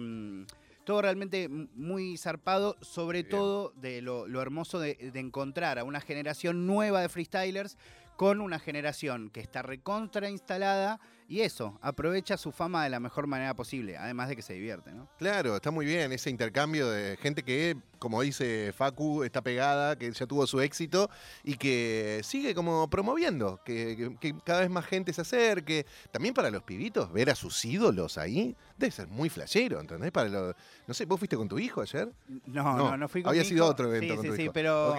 todo 0.85 1.01
realmente 1.01 1.49
muy 1.49 2.19
zarpado, 2.19 2.77
sobre 2.83 3.23
Bien. 3.23 3.31
todo 3.31 3.73
de 3.77 4.03
lo, 4.03 4.29
lo 4.29 4.43
hermoso 4.43 4.79
de, 4.79 4.97
de 4.97 5.19
encontrar 5.19 5.79
a 5.79 5.85
una 5.85 5.99
generación 5.99 6.67
nueva 6.67 7.01
de 7.01 7.09
freestylers 7.09 7.79
con 8.17 8.43
una 8.43 8.59
generación 8.59 9.31
que 9.31 9.41
está 9.41 9.63
recontra 9.63 10.29
instalada 10.29 11.01
y 11.29 11.41
eso, 11.41 11.79
aprovecha 11.83 12.37
su 12.37 12.53
fama 12.53 12.85
de 12.85 12.91
la 12.91 13.01
mejor 13.01 13.27
manera 13.27 13.55
posible, 13.55 13.97
además 13.97 14.29
de 14.29 14.37
que 14.37 14.43
se 14.43 14.53
divierte, 14.55 14.93
¿no? 14.93 15.09
Claro, 15.19 15.57
está 15.57 15.71
muy 15.71 15.87
bien 15.87 16.13
ese 16.13 16.29
intercambio 16.31 16.89
de 16.91 17.17
gente 17.17 17.43
que, 17.43 17.77
como 17.99 18.21
dice 18.21 18.73
Facu, 18.77 19.25
está 19.25 19.41
pegada, 19.43 19.97
que 19.97 20.11
ya 20.13 20.27
tuvo 20.27 20.47
su 20.47 20.61
éxito 20.61 21.09
y 21.43 21.57
que 21.57 22.21
sigue 22.23 22.55
como 22.55 22.89
promoviendo, 22.91 23.61
que, 23.65 23.97
que- 23.97 24.17
que 24.21 24.39
cada 24.45 24.61
vez 24.61 24.71
más 24.71 24.85
gente 24.85 25.13
se 25.13 25.23
acerque. 25.23 25.87
También 26.11 26.35
para 26.35 26.51
los 26.51 26.63
pibitos, 26.63 27.11
ver 27.13 27.31
a 27.31 27.35
sus 27.35 27.65
ídolos 27.65 28.19
ahí 28.19 28.55
debe 28.77 28.91
ser 28.91 29.09
muy 29.09 29.29
flashero, 29.31 29.81
¿entendés? 29.81 30.13
Para 30.13 30.29
los, 30.29 30.55
no 30.87 30.93
sé, 30.95 31.07
¿vos 31.07 31.19
fuiste 31.19 31.37
con 31.37 31.49
tu 31.49 31.59
hijo 31.59 31.81
ayer? 31.81 32.13
No, 32.47 32.77
no, 32.77 32.97
no, 32.97 33.09
fui 33.09 33.23
con 33.23 33.31
Había 33.31 33.43
mi 33.43 33.49
sido 33.49 33.65
hijo. 33.65 33.73
otro 33.73 33.89
evento 33.95 34.13
Sí, 34.13 34.17
con 34.17 34.23
sí, 34.25 34.31
tu 34.31 34.37
sí, 34.37 34.43
hijo. 34.43 34.53
pero. 34.53 34.97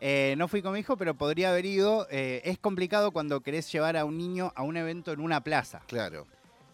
Eh, 0.00 0.34
no 0.38 0.48
fui 0.48 0.62
con 0.62 0.72
mi 0.72 0.80
hijo, 0.80 0.96
pero 0.96 1.14
podría 1.14 1.50
haber 1.50 1.66
ido. 1.66 2.06
Eh, 2.10 2.40
es 2.44 2.58
complicado 2.58 3.10
cuando 3.10 3.40
querés 3.40 3.70
llevar 3.72 3.96
a 3.96 4.04
un 4.04 4.16
niño 4.16 4.52
a 4.54 4.62
un 4.62 4.76
evento 4.76 5.12
en 5.12 5.20
una 5.20 5.42
plaza, 5.42 5.82
Claro. 5.86 6.26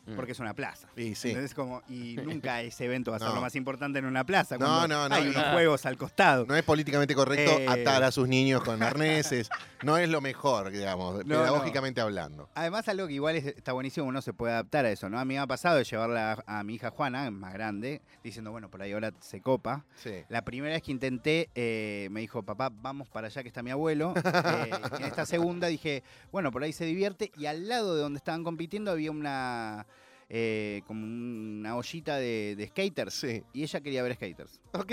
Mm. 0.06 0.16
porque 0.16 0.32
es 0.32 0.38
una 0.38 0.54
plaza. 0.54 0.88
Sí. 0.96 1.14
¿Entendés? 1.28 1.54
Como, 1.54 1.82
y 1.88 2.16
nunca 2.24 2.60
ese 2.60 2.84
evento 2.84 3.10
va 3.10 3.16
a 3.16 3.20
ser 3.20 3.28
No. 3.30 3.36
lo 3.36 3.40
más 3.40 3.54
importante 3.56 3.98
en 3.98 4.04
una 4.04 4.24
plaza. 4.24 4.56
No, 4.58 4.66
cuando 4.66 4.88
no, 4.88 5.08
no, 5.08 5.14
Hay 5.14 5.28
unos 5.28 5.44
juegos 5.52 5.86
al 5.86 5.96
costado. 5.96 6.44
No 6.46 6.54
es 6.56 6.62
políticamente 6.62 7.14
correcto 7.14 7.52
Eh. 7.58 7.66
atar 7.68 8.02
a 8.04 8.10
sus 8.10 8.28
niños 8.28 8.62
con 8.62 8.82
arneses. 8.82 9.48
no 9.82 9.98
es 9.98 10.08
lo 10.08 10.20
mejor, 10.20 10.70
digamos, 10.70 11.24
No, 11.26 11.36
pedagógicamente 11.40 12.00
hablando. 12.00 12.48
Además, 12.54 12.88
algo 12.88 13.06
que 13.06 13.12
igual 13.14 13.36
es- 13.36 13.46
está 13.46 13.72
buenísimo, 13.72 14.06
uno 14.06 14.22
se 14.22 14.32
puede 14.32 14.52
adaptar 14.54 14.84
a 14.86 14.90
eso, 14.90 15.08
¿no? 15.10 15.18
A 15.18 15.24
mí 15.24 15.34
me 15.34 15.40
ha 15.40 15.46
pasado 15.46 15.76
de 15.76 15.84
llevarla 15.84 16.42
a, 16.46 16.60
a 16.60 16.64
mi 16.64 16.74
hija 16.76 16.90
Juana, 16.90 17.30
más 17.30 17.52
grande, 17.52 18.00
diciendo, 18.22 18.50
bueno, 18.50 18.70
por 18.70 18.80
ahí 18.82 18.92
ahora 18.92 19.12
se 19.20 19.40
copa. 19.40 19.84
Sí. 19.96 20.12
La 20.28 20.42
primera 20.42 20.74
vez 20.74 20.82
que 20.82 20.92
intenté, 20.92 21.50
eh, 21.54 22.08
me 22.10 22.20
dijo, 22.20 22.42
papá, 22.42 22.70
vamos 22.72 23.08
para 23.08 23.26
allá 23.26 23.42
que 23.42 23.48
está 23.48 23.62
mi 23.62 23.70
abuelo. 23.70 24.14
Eh, 24.16 24.70
en 24.98 25.04
esta 25.04 25.26
segunda 25.26 25.66
dije, 25.68 26.02
bueno, 26.32 26.50
por 26.50 26.62
ahí 26.62 26.72
se 26.72 26.84
divierte. 26.84 27.30
Y 27.36 27.46
al 27.46 27.68
lado 27.68 27.94
de 27.94 28.02
donde 28.02 28.16
estaban 28.18 28.42
compitiendo 28.44 28.90
había 28.90 29.10
una, 29.10 29.86
eh, 30.28 30.82
como 30.86 31.04
una 31.04 31.76
ollita 31.76 32.16
de, 32.16 32.54
de 32.56 32.66
skaters. 32.68 33.14
Sí. 33.14 33.42
Y 33.52 33.62
ella 33.62 33.80
quería 33.80 34.02
ver 34.02 34.14
skaters. 34.14 34.60
Ok. 34.72 34.92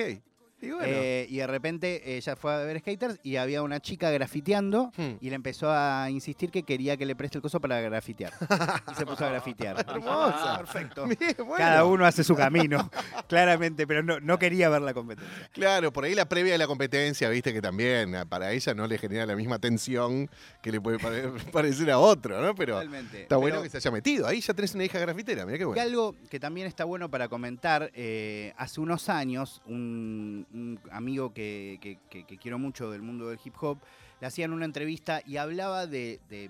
Y 0.61 0.69
bueno. 0.71 0.85
Eh, 0.87 1.25
y 1.29 1.37
de 1.37 1.47
repente 1.47 2.17
ella 2.17 2.35
fue 2.35 2.53
a 2.53 2.57
ver 2.57 2.79
skaters 2.79 3.19
y 3.23 3.35
había 3.37 3.61
una 3.63 3.79
chica 3.79 4.09
grafiteando. 4.11 4.91
Hmm. 4.97 5.15
Y 5.19 5.29
le 5.29 5.35
empezó 5.35 5.71
a 5.71 6.09
insistir 6.09 6.51
que 6.51 6.63
quería 6.63 6.97
que 6.97 7.05
le 7.05 7.15
preste 7.15 7.37
el 7.37 7.41
coso 7.41 7.59
para 7.59 7.79
grafitear. 7.81 8.31
Y 8.91 8.95
se 8.95 9.05
puso 9.05 9.25
a 9.25 9.29
grafitear. 9.29 9.77
Hermosa. 9.89 10.57
Perfecto. 10.59 11.05
Bien, 11.19 11.35
bueno. 11.37 11.55
Cada 11.57 11.85
uno 11.85 12.05
hace 12.05 12.23
su 12.23 12.35
camino, 12.35 12.89
claramente, 13.27 13.87
pero 13.87 14.03
no, 14.03 14.19
no 14.19 14.37
quería 14.39 14.69
ver 14.69 14.81
la 14.81 14.93
competencia. 14.93 15.49
Claro, 15.53 15.91
por 15.91 16.03
ahí 16.05 16.15
la 16.15 16.27
previa 16.29 16.51
de 16.53 16.57
la 16.57 16.67
competencia, 16.67 17.29
viste 17.29 17.53
que 17.53 17.61
también 17.61 18.15
ah, 18.15 18.25
para 18.25 18.51
ella 18.51 18.73
no 18.73 18.87
le 18.87 18.97
genera 18.97 19.25
la 19.25 19.35
misma 19.35 19.59
tensión 19.59 20.29
que 20.61 20.71
le 20.71 20.79
puede 20.81 20.99
pare- 20.99 21.29
parecer 21.51 21.89
a 21.91 21.99
otro, 21.99 22.39
¿no? 22.41 22.53
Pero 22.55 22.73
Totalmente. 22.75 23.23
está 23.23 23.37
bueno 23.37 23.55
Pero- 23.57 23.63
que 23.63 23.69
se 23.69 23.77
haya 23.77 23.91
metido. 23.91 24.27
Ahí 24.27 24.41
ya 24.41 24.53
tenés 24.53 24.75
una 24.75 24.83
hija 24.85 24.99
grafitera, 24.99 25.45
mira 25.45 25.57
qué 25.57 25.63
Y 25.63 25.67
bueno. 25.67 25.81
algo 25.81 26.15
que 26.29 26.39
también 26.39 26.67
está 26.67 26.83
bueno 26.85 27.09
para 27.09 27.27
comentar, 27.27 27.91
eh, 27.93 28.53
hace 28.57 28.79
unos 28.81 29.09
años 29.09 29.61
un, 29.65 30.45
un 30.53 30.79
amigo 30.91 31.33
que, 31.33 31.77
que- 31.81 31.97
que- 32.09 32.25
que 32.25 32.37
quiero 32.37 32.59
mucho 32.59 32.89
del 32.91 33.01
mundo 33.01 33.27
del 33.29 33.39
hip 33.43 33.55
hop, 33.61 33.79
le 34.19 34.27
hacían 34.27 34.53
una 34.53 34.65
entrevista 34.65 35.21
y 35.25 35.37
hablaba 35.37 35.87
de, 35.87 36.19
de- 36.29 36.49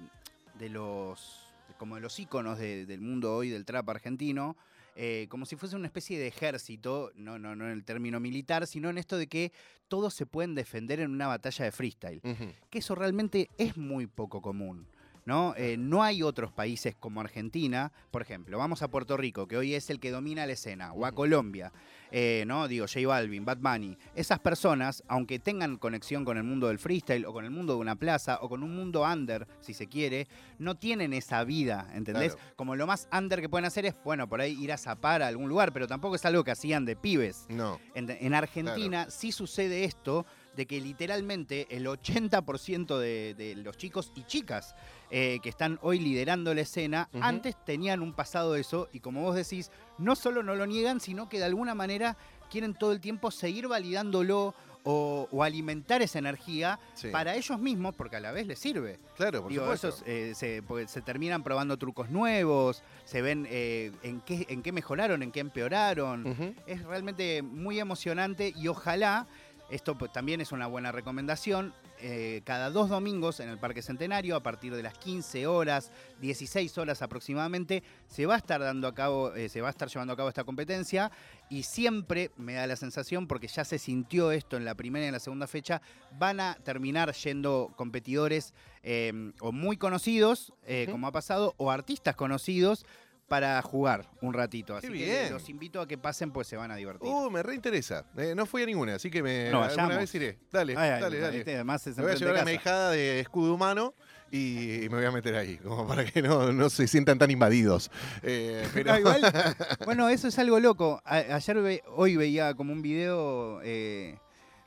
de 0.58 0.70
los 0.70 1.48
como 1.78 1.96
de 1.96 2.02
los 2.02 2.20
íconos 2.20 2.60
de- 2.60 2.86
del 2.86 3.02
mundo 3.02 3.36
hoy 3.36 3.50
del 3.50 3.66
trap 3.66 3.90
argentino, 3.90 4.56
eh, 4.96 5.26
como 5.30 5.46
si 5.46 5.56
fuese 5.56 5.76
una 5.76 5.88
especie 5.88 6.20
de 6.20 6.28
ejército, 6.28 7.12
no, 7.16 7.40
no, 7.40 7.56
no 7.56 7.66
en 7.66 7.72
el 7.72 7.84
término 7.84 8.20
militar, 8.20 8.68
sino 8.68 8.90
en 8.90 8.98
esto 9.00 9.18
de 9.18 9.26
que 9.28 9.52
todos 9.88 10.14
se 10.14 10.26
pueden 10.26 10.54
defender 10.54 11.00
en 11.00 11.10
una 11.12 11.28
batalla 11.28 11.66
de 11.66 11.72
freestyle 11.72 12.22
que 12.70 12.80
eso 12.80 12.94
realmente 12.94 13.50
es 13.58 13.78
muy 13.78 14.06
poco 14.06 14.42
común. 14.42 14.86
¿No? 15.26 15.54
Eh, 15.56 15.78
no 15.78 16.04
hay 16.04 16.24
otros 16.24 16.52
países 16.52 16.96
como 17.00 17.22
Argentina, 17.22 17.92
por 18.12 18.22
ejemplo, 18.22 18.58
vamos 18.58 18.82
a 18.82 18.88
Puerto 18.90 19.18
Rico, 19.18 19.48
que 19.48 19.58
hoy 19.58 19.76
es 19.76 19.90
el 19.90 20.00
que 20.00 20.12
domina 20.12 20.46
la 20.46 20.54
escena, 20.54 20.94
o 20.94 21.06
a. 21.06 21.12
Colombia, 21.12 21.72
eh, 22.10 22.46
¿no? 22.48 22.68
Digo, 22.68 22.88
J 22.88 23.08
Balvin, 23.08 23.46
Bad 23.46 23.58
Bunny. 23.58 23.98
Esas 24.16 24.40
personas, 24.40 25.04
aunque 25.08 25.40
tengan 25.40 25.78
conexión 25.78 26.26
con 26.26 26.38
el 26.38 26.44
mundo 26.44 26.68
del 26.68 26.80
freestyle, 26.80 27.26
o 27.26 27.34
con 27.34 27.46
el 27.46 27.52
mundo 27.52 27.74
de 27.74 27.80
una 27.80 27.96
plaza, 27.96 28.40
o 28.42 28.50
con 28.50 28.64
un 28.64 28.76
mundo 28.76 29.04
under, 29.04 29.48
si 29.60 29.74
se 29.74 29.88
quiere, 29.88 30.28
no 30.58 30.76
tienen 30.76 31.14
esa 31.14 31.44
vida, 31.44 31.90
¿entendés? 31.94 32.34
Claro. 32.34 32.54
Como 32.56 32.76
lo 32.76 32.88
más 32.88 33.08
under 33.16 33.42
que 33.42 33.50
pueden 33.50 33.66
hacer 33.66 33.86
es, 33.86 33.96
bueno, 34.04 34.28
por 34.28 34.42
ahí 34.42 34.58
ir 34.60 34.72
a 34.72 34.78
zapar 34.78 35.22
a 35.22 35.28
algún 35.28 35.50
lugar, 35.50 35.74
pero 35.74 35.88
tampoco 35.88 36.16
es 36.16 36.26
algo 36.26 36.44
que 36.44 36.52
hacían 36.52 36.86
de 36.86 36.96
pibes. 36.96 37.46
No. 37.50 37.80
En, 37.94 38.10
en 38.10 38.34
Argentina 38.34 39.10
sí 39.10 39.32
sucede 39.32 39.84
esto 39.84 40.26
de 40.56 40.66
que 40.66 40.82
literalmente 40.82 41.68
el 41.70 41.86
80% 41.88 42.98
de, 42.98 43.34
de 43.36 43.56
los 43.56 43.78
chicos 43.78 44.12
y 44.16 44.24
chicas 44.24 44.76
eh, 45.10 45.40
que 45.42 45.50
están 45.50 45.80
hoy 45.82 46.00
liderando 46.00 46.54
la 46.54 46.62
escena, 46.62 47.10
antes 47.22 47.56
tenían 47.66 48.02
un 48.02 48.14
pasado 48.14 48.54
de 48.54 48.62
eso 48.62 48.90
y 48.94 49.00
como 49.00 49.22
vos 49.22 49.36
decís, 49.36 49.72
no 49.98 50.16
solo 50.16 50.44
no 50.44 50.56
lo 50.56 50.66
niegan, 50.66 51.00
sino 51.00 51.30
que 51.30 51.38
de 51.40 51.46
alguna 51.46 51.76
manera 51.76 52.18
quieren 52.50 52.74
todo 52.74 52.92
el 52.92 53.00
tiempo 53.00 53.32
seguir 53.32 53.68
validándolo 53.68 54.54
o, 54.84 55.28
o 55.32 55.44
alimentar 55.44 56.02
esa 56.02 56.18
energía 56.18 56.80
Sí. 56.96 57.10
para 57.10 57.36
ellos 57.36 57.60
mismos, 57.60 57.94
porque 57.96 58.16
a 58.16 58.20
la 58.20 58.32
vez 58.32 58.48
les 58.48 58.58
sirve. 58.58 59.00
Claro, 59.16 59.44
por 59.44 59.52
Digo, 59.52 59.64
supuesto. 59.64 59.90
esos, 59.90 60.04
eh, 60.08 60.34
se, 60.36 60.64
se 60.88 61.02
terminan 61.02 61.44
probando 61.44 61.78
trucos 61.78 62.10
nuevos, 62.10 62.82
se 63.06 63.22
ven 63.22 63.48
eh, 63.50 63.92
en, 64.02 64.22
qué, 64.22 64.46
en 64.50 64.64
qué 64.64 64.72
mejoraron, 64.72 65.22
en 65.22 65.32
qué 65.32 65.40
empeoraron. 65.40 66.56
Es 66.66 66.84
realmente 66.84 67.44
muy 67.44 67.80
emocionante 67.80 68.54
y 68.56 68.68
ojalá, 68.70 69.28
esto 69.72 69.98
pues, 69.98 70.12
también 70.12 70.42
es 70.42 70.52
una 70.52 70.68
buena 70.68 70.92
recomendación, 70.92 71.74
eh, 72.02 72.42
cada 72.44 72.70
dos 72.70 72.90
domingos 72.90 73.40
en 73.40 73.48
el 73.48 73.58
Parque 73.58 73.82
Centenario, 73.82 74.36
a 74.36 74.44
partir 74.44 74.76
de 74.76 74.84
las 74.84 74.98
15 74.98 75.48
horas, 75.48 75.92
16 76.20 76.78
horas 76.78 77.02
aproximadamente, 77.02 77.82
se 78.08 78.26
va 78.26 78.36
a 78.36 78.38
estar 78.38 78.60
dando 78.60 78.88
a 78.88 78.94
cabo, 78.94 79.34
eh, 79.34 79.50
se 79.50 79.62
va 79.62 79.68
a 79.68 79.72
estar 79.72 79.88
llevando 79.88 80.14
a 80.14 80.18
cabo 80.18 80.28
esta 80.28 80.44
competencia. 80.44 81.12
Y 81.50 81.64
siempre 81.64 82.32
me 82.38 82.54
da 82.54 82.68
la 82.68 82.76
sensación, 82.76 83.28
porque 83.28 83.48
ya 83.48 83.64
se 83.64 83.78
sintió 83.78 84.32
esto 84.32 84.58
en 84.58 84.66
la 84.66 84.76
primera 84.76 85.06
y 85.06 85.08
en 85.08 85.14
la 85.14 85.20
segunda 85.20 85.48
fecha, 85.48 85.82
van 86.18 86.40
a 86.40 86.56
terminar 86.64 87.14
yendo 87.14 87.74
competidores 87.76 88.54
eh, 88.84 89.32
o 89.40 89.52
muy 89.52 89.78
conocidos, 89.78 90.54
como 90.90 91.08
ha 91.08 91.12
pasado, 91.12 91.54
o 91.58 91.72
artistas 91.72 92.16
conocidos 92.16 92.86
para 93.32 93.62
jugar 93.62 94.06
un 94.22 94.34
ratito. 94.34 94.76
Así 94.76 94.88
Qué 94.88 94.94
que 94.94 95.06
bien. 95.06 95.32
los 95.34 95.48
invito 95.48 95.80
a 95.80 95.88
que 95.88 95.98
pasen, 95.98 96.32
pues 96.32 96.48
se 96.48 96.58
van 96.58 96.70
a 96.70 96.76
divertir. 96.76 97.10
Uh, 97.10 97.32
me 97.32 97.42
reinteresa. 97.42 98.04
Eh, 98.18 98.34
no 98.36 98.46
fui 98.46 98.62
a 98.62 98.66
ninguna, 98.66 98.96
así 98.96 99.10
que 99.10 99.24
me, 99.24 99.50
No, 99.50 99.64
alguna 99.64 99.98
vez 99.98 100.14
iré. 100.16 100.38
Dale, 100.52 100.76
Ay, 100.78 100.90
ay, 100.90 101.02
dale, 101.02 101.20
dale. 101.20 101.38
este 101.40 101.56
además 101.56 101.88
es 101.88 101.96
Me 101.96 102.04
voy 102.04 102.12
a 102.12 102.16
llevar 102.16 102.38
a 102.40 102.44
mi 102.46 102.52
hijada 102.52 102.92
de 102.92 103.22
escudo 103.22 103.54
humano 103.54 103.94
y 104.32 104.80
me 104.90 104.98
voy 104.98 105.06
a 105.06 105.12
meter 105.12 105.36
ahí, 105.36 105.56
como 105.60 105.88
para 105.88 106.04
que 106.04 106.22
no, 106.22 106.52
no 106.52 106.70
se 106.70 106.88
sientan 106.90 107.18
tan 107.20 107.32
invadidos. 107.32 107.90
Eh, 108.22 108.68
pero 108.74 108.92
No, 108.92 109.00
igual, 109.00 109.22
bueno, 109.86 110.10
eso 110.10 110.28
es 110.28 110.38
algo 110.38 110.60
loco. 110.60 111.02
A- 111.06 111.16
ayer, 111.36 111.62
ve- 111.62 111.84
hoy 111.96 112.18
veía 112.18 112.54
como 112.54 112.74
un 112.74 112.82
video 112.82 113.62
eh, 113.64 114.18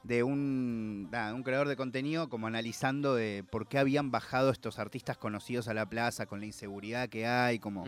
de 0.04 0.22
un, 0.22 1.10
un 1.34 1.42
creador 1.42 1.68
de 1.68 1.76
contenido 1.76 2.30
como 2.30 2.46
analizando 2.46 3.14
de 3.14 3.44
por 3.50 3.68
qué 3.68 3.76
habían 3.78 4.10
bajado 4.10 4.50
estos 4.50 4.78
artistas 4.78 5.18
conocidos 5.18 5.68
a 5.68 5.74
la 5.74 5.86
plaza 5.86 6.24
con 6.24 6.40
la 6.40 6.46
inseguridad 6.46 7.10
que 7.10 7.26
hay, 7.26 7.58
como... 7.58 7.84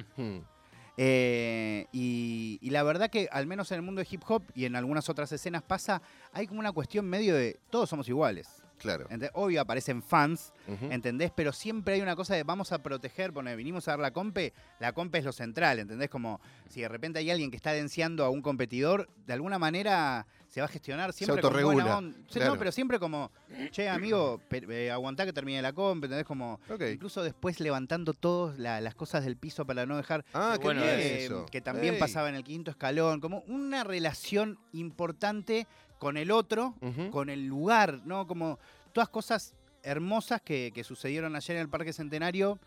Eh, 0.96 1.86
y, 1.92 2.58
y 2.62 2.70
la 2.70 2.82
verdad 2.82 3.10
que 3.10 3.28
al 3.30 3.46
menos 3.46 3.70
en 3.70 3.76
el 3.76 3.82
mundo 3.82 4.00
de 4.00 4.08
hip 4.10 4.22
hop 4.26 4.42
y 4.54 4.64
en 4.64 4.76
algunas 4.76 5.08
otras 5.08 5.30
escenas 5.32 5.62
pasa, 5.62 6.00
hay 6.32 6.46
como 6.46 6.60
una 6.60 6.72
cuestión 6.72 7.06
medio 7.06 7.34
de 7.34 7.58
todos 7.70 7.88
somos 7.88 8.08
iguales. 8.08 8.65
Claro. 8.78 9.06
Obvio 9.34 9.60
aparecen 9.60 10.02
fans, 10.02 10.52
Ujú. 10.68 10.86
¿entendés? 10.90 11.30
Pero 11.34 11.52
siempre 11.52 11.94
hay 11.94 12.00
una 12.00 12.16
cosa 12.16 12.34
de 12.34 12.42
vamos 12.42 12.72
a 12.72 12.82
proteger, 12.82 13.32
porque 13.32 13.54
vinimos 13.56 13.88
a 13.88 13.92
dar 13.92 14.00
la 14.00 14.12
compe, 14.12 14.52
la 14.80 14.92
compe 14.92 15.18
es 15.18 15.24
lo 15.24 15.32
central, 15.32 15.78
¿entendés? 15.78 16.10
Como 16.10 16.40
si 16.68 16.80
de 16.80 16.88
repente 16.88 17.18
hay 17.18 17.30
alguien 17.30 17.50
que 17.50 17.56
está 17.56 17.72
denciando 17.72 18.24
a 18.24 18.30
un 18.30 18.42
competidor, 18.42 19.08
de 19.26 19.32
alguna 19.32 19.58
manera 19.58 20.26
se 20.48 20.60
va 20.60 20.66
a 20.66 20.68
gestionar 20.68 21.12
siempre 21.12 21.42
con 21.42 21.48
autorregula, 21.50 21.74
buena 21.74 21.98
onda. 21.98 22.18
Sí, 22.28 22.34
claro. 22.38 22.52
No, 22.54 22.58
pero 22.58 22.72
siempre 22.72 22.98
como, 22.98 23.30
che, 23.72 23.88
amigo, 23.88 24.40
eh, 24.50 24.90
aguantá 24.90 25.26
que 25.26 25.32
termine 25.32 25.60
la 25.60 25.72
comp, 25.72 26.04
¿entendés? 26.04 26.24
Como, 26.26 26.60
incluso 26.90 27.22
después 27.22 27.60
levantando 27.60 28.14
todas 28.14 28.58
las 28.58 28.94
cosas 28.94 29.24
del 29.24 29.36
piso 29.36 29.66
para 29.66 29.84
no 29.86 29.96
dejar 29.96 30.24
Ah, 30.32 30.54
qué 30.58 30.62
bueno 30.64 30.82
eh, 30.84 31.24
eso. 31.24 31.46
que 31.50 31.60
también 31.60 31.94
Ey. 31.94 32.00
pasaba 32.00 32.28
en 32.28 32.36
el 32.36 32.44
quinto 32.44 32.70
escalón, 32.70 33.20
como 33.20 33.40
una 33.48 33.84
relación 33.84 34.58
importante 34.72 35.66
con 35.98 36.16
el 36.16 36.30
otro, 36.30 36.74
con 37.10 37.30
el 37.30 37.46
lugar, 37.46 38.02
¿no? 38.04 38.26
Como 38.26 38.58
todas 38.92 39.08
cosas 39.08 39.54
hermosas 39.82 40.40
que, 40.42 40.72
que 40.74 40.84
sucedieron 40.84 41.36
ayer 41.36 41.56
en 41.56 41.62
el 41.62 41.68
Parque 41.68 41.92
Centenario, 41.92 42.58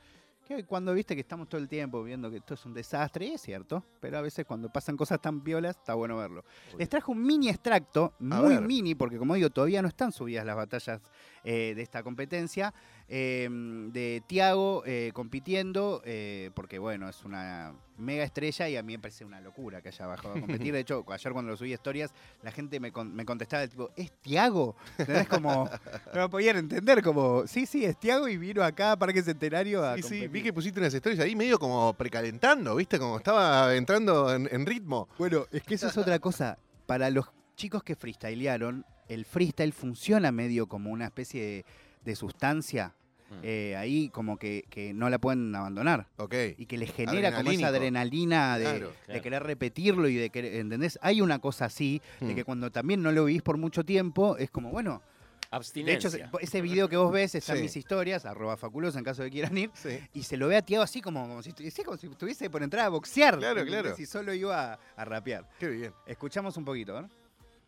que 0.58 0.66
cuando 0.66 0.94
viste 0.94 1.14
que 1.14 1.22
estamos 1.22 1.48
todo 1.48 1.62
el 1.62 1.68
tiempo 1.68 2.04
viendo 2.04 2.32
que 2.32 2.38
esto 2.38 2.56
es 2.56 2.66
un 2.66 2.74
desastre, 2.74 3.28
y 3.28 3.32
es 3.34 3.42
cierto, 3.42 3.84
pero 4.00 4.18
a 4.18 4.22
veces 4.22 4.46
cuando 4.46 4.70
pasan 4.70 4.98
cosas 4.98 5.22
tan 5.22 5.44
violas, 5.44 5.78
está 5.78 5.94
bueno 5.94 6.18
verlo. 6.18 6.44
Les 6.78 6.90
trajo 6.90 7.12
un 7.12 7.22
mini 7.22 7.50
extracto, 7.50 8.14
muy 8.20 8.56
ver. 8.56 8.62
mini, 8.62 8.96
porque 8.96 9.18
como 9.20 9.36
digo, 9.36 9.52
todavía 9.52 9.82
no 9.82 9.88
están 9.88 10.12
subidas 10.12 10.46
las 10.46 10.56
batallas 10.56 11.02
eh, 11.44 11.74
de 11.76 11.82
esta 11.84 12.02
competencia, 12.02 12.74
eh, 13.12 13.50
de 13.92 14.22
Tiago 14.28 14.84
eh, 14.86 15.12
compitiendo, 15.13 16.01
eh, 16.06 16.51
porque 16.54 16.78
bueno, 16.78 17.10
es 17.10 17.24
una 17.25 17.74
mega 17.98 18.24
estrella 18.24 18.70
y 18.70 18.78
a 18.78 18.84
mí 18.84 18.94
me 18.94 19.00
parece 19.01 19.25
una 19.25 19.42
locura 19.42 19.82
que 19.82 19.89
haya 19.89 20.06
bajado 20.06 20.36
a 20.36 20.39
competir. 20.39 20.74
De 20.74 20.80
hecho, 20.82 21.04
ayer 21.10 21.34
cuando 21.34 21.51
lo 21.51 21.58
subí 21.58 21.72
a 21.72 21.75
historias, 21.75 22.13
la 22.44 22.51
gente 22.51 22.80
me, 22.80 22.92
con- 22.92 23.13
me 23.16 23.25
contestaba 23.25 23.68
tipo, 23.68 23.89
¿es 23.96 24.12
Tiago? 24.22 24.75
¿Entendés? 25.00 25.28
Como, 25.28 25.68
no 26.13 26.30
podían 26.30 26.58
entender, 26.58 27.01
como, 27.01 27.48
sí, 27.48 27.66
sí, 27.66 27.84
es 27.84 28.00
Tiago 28.00 28.28
y 28.28 28.38
vino 28.38 28.63
acá 28.63 28.92
a 28.94 28.98
Parque 29.00 29.22
Centenario 29.24 29.84
a 29.84 29.96
Sí, 29.96 30.04
sí, 30.04 30.08
competir". 30.10 30.30
vi 30.30 30.44
que 30.44 30.54
pusiste 30.54 30.80
unas 30.80 30.94
historias 30.94 31.20
ahí 31.22 31.36
medio 31.36 31.58
como 31.60 31.94
precalentando, 31.94 32.75
¿viste? 32.75 33.00
Como 33.00 33.18
estaba 33.18 33.75
entrando 33.75 34.34
en, 34.34 34.48
en 34.51 34.66
ritmo. 34.66 35.10
Bueno, 35.18 35.46
es 35.51 35.63
que 35.63 35.75
eso 35.75 35.88
es 35.88 35.98
otra 35.98 36.20
cosa. 36.20 36.58
Para 36.86 37.10
los 37.10 37.25
chicos 37.56 37.84
que 37.84 37.96
freestylearon, 37.96 38.86
el 39.08 39.25
freestyle 39.25 39.74
funciona 39.74 40.32
medio 40.32 40.68
como 40.68 40.92
una 40.92 41.06
especie 41.06 41.44
de, 41.44 41.66
de 42.06 42.16
sustancia 42.16 42.94
Mm. 43.30 43.40
eh, 43.44 43.76
ahí 43.76 44.10
como 44.10 44.38
que, 44.38 44.66
que 44.70 44.94
no 44.94 45.10
la 45.10 45.20
pueden 45.20 45.54
abandonar. 45.56 46.08
Ok. 46.18 46.34
Y 46.58 46.66
que 46.66 46.78
les 46.78 46.92
genera 46.92 47.32
como 47.36 47.52
esa 47.52 47.68
adrenalina 47.68 48.58
de, 48.58 48.64
Claro, 48.66 48.88
de 48.90 48.94
claro. 49.06 49.22
querer 49.22 49.44
repetirlo 49.44 50.08
y 50.08 50.16
de 50.16 50.30
querer, 50.30 50.56
¿entendés? 50.56 50.98
Hay 51.02 51.22
una 51.22 51.40
cosa 51.40 51.66
así, 51.66 52.02
de 52.20 52.34
que 52.36 52.44
cuando 52.44 52.72
también 52.72 53.02
no 53.02 53.12
lo 53.12 53.26
vivís 53.26 53.42
por 53.42 53.58
mucho 53.58 53.84
tiempo, 53.86 54.38
es 54.38 54.50
como, 54.52 54.70
bueno, 54.72 55.02
de 55.02 55.48
hecho, 55.48 55.56
Abstinencia. 55.58 56.32
ese 56.42 56.62
video 56.62 56.88
que 56.90 56.96
vos 56.98 57.12
ves 57.12 57.34
está 57.34 57.54
en 57.54 57.58
Sí. 57.60 57.64
mis 57.64 57.76
historias, 57.78 58.24
arroba 58.26 58.56
faculoso 58.56 59.00
en 59.00 59.04
caso 59.04 59.24
de 59.24 59.32
quieran 59.32 59.58
ir, 59.58 59.72
Sí. 59.74 60.00
y 60.14 60.22
se 60.24 60.38
lo 60.38 60.48
ve 60.48 60.58
a 60.58 60.62
Tiago 60.62 60.84
así 60.84 61.02
como, 61.02 61.28
como 61.28 61.42
si, 61.42 61.50
estuviese- 61.50 61.84
como 61.84 61.98
si 61.98 62.06
estuviese 62.08 62.50
por 62.52 62.62
entrar 62.62 62.86
a 62.86 62.90
boxear. 62.90 63.38
Claro, 63.40 63.66
claro. 63.66 63.96
Y 63.98 64.06
solo 64.06 64.32
iba 64.34 64.74
a, 64.74 64.80
a 64.96 65.06
rapear. 65.06 65.48
Qué 65.60 65.68
bien. 65.70 65.94
Escuchamos 66.06 66.56
un 66.58 66.66
poquito, 66.66 67.02
¿no? 67.02 67.10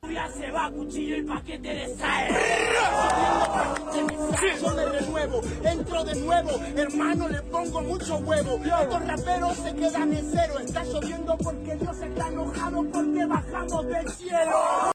Ya 0.09 0.27
se 0.29 0.49
va 0.49 0.71
cuchillo 0.71 1.15
y 1.17 1.21
paquete 1.21 1.69
de 1.69 1.95
sal. 1.95 2.27
Yo 4.59 4.75
me 4.75 4.85
renuevo, 4.85 5.41
entro 5.63 6.03
de 6.03 6.15
nuevo, 6.15 6.49
hermano 6.75 7.29
le 7.29 7.41
pongo 7.43 7.81
mucho 7.81 8.17
huevo. 8.17 8.59
Estos 8.63 9.05
raperos 9.05 9.57
se 9.57 9.75
quedan 9.75 10.13
en 10.13 10.31
cero, 10.31 10.53
está 10.59 10.83
lloviendo 10.85 11.37
porque 11.37 11.75
Dios 11.75 12.01
está 12.01 12.27
enojado 12.29 12.83
porque 12.91 13.25
bajamos 13.25 13.85
del 13.85 14.09
cielo. 14.09 14.91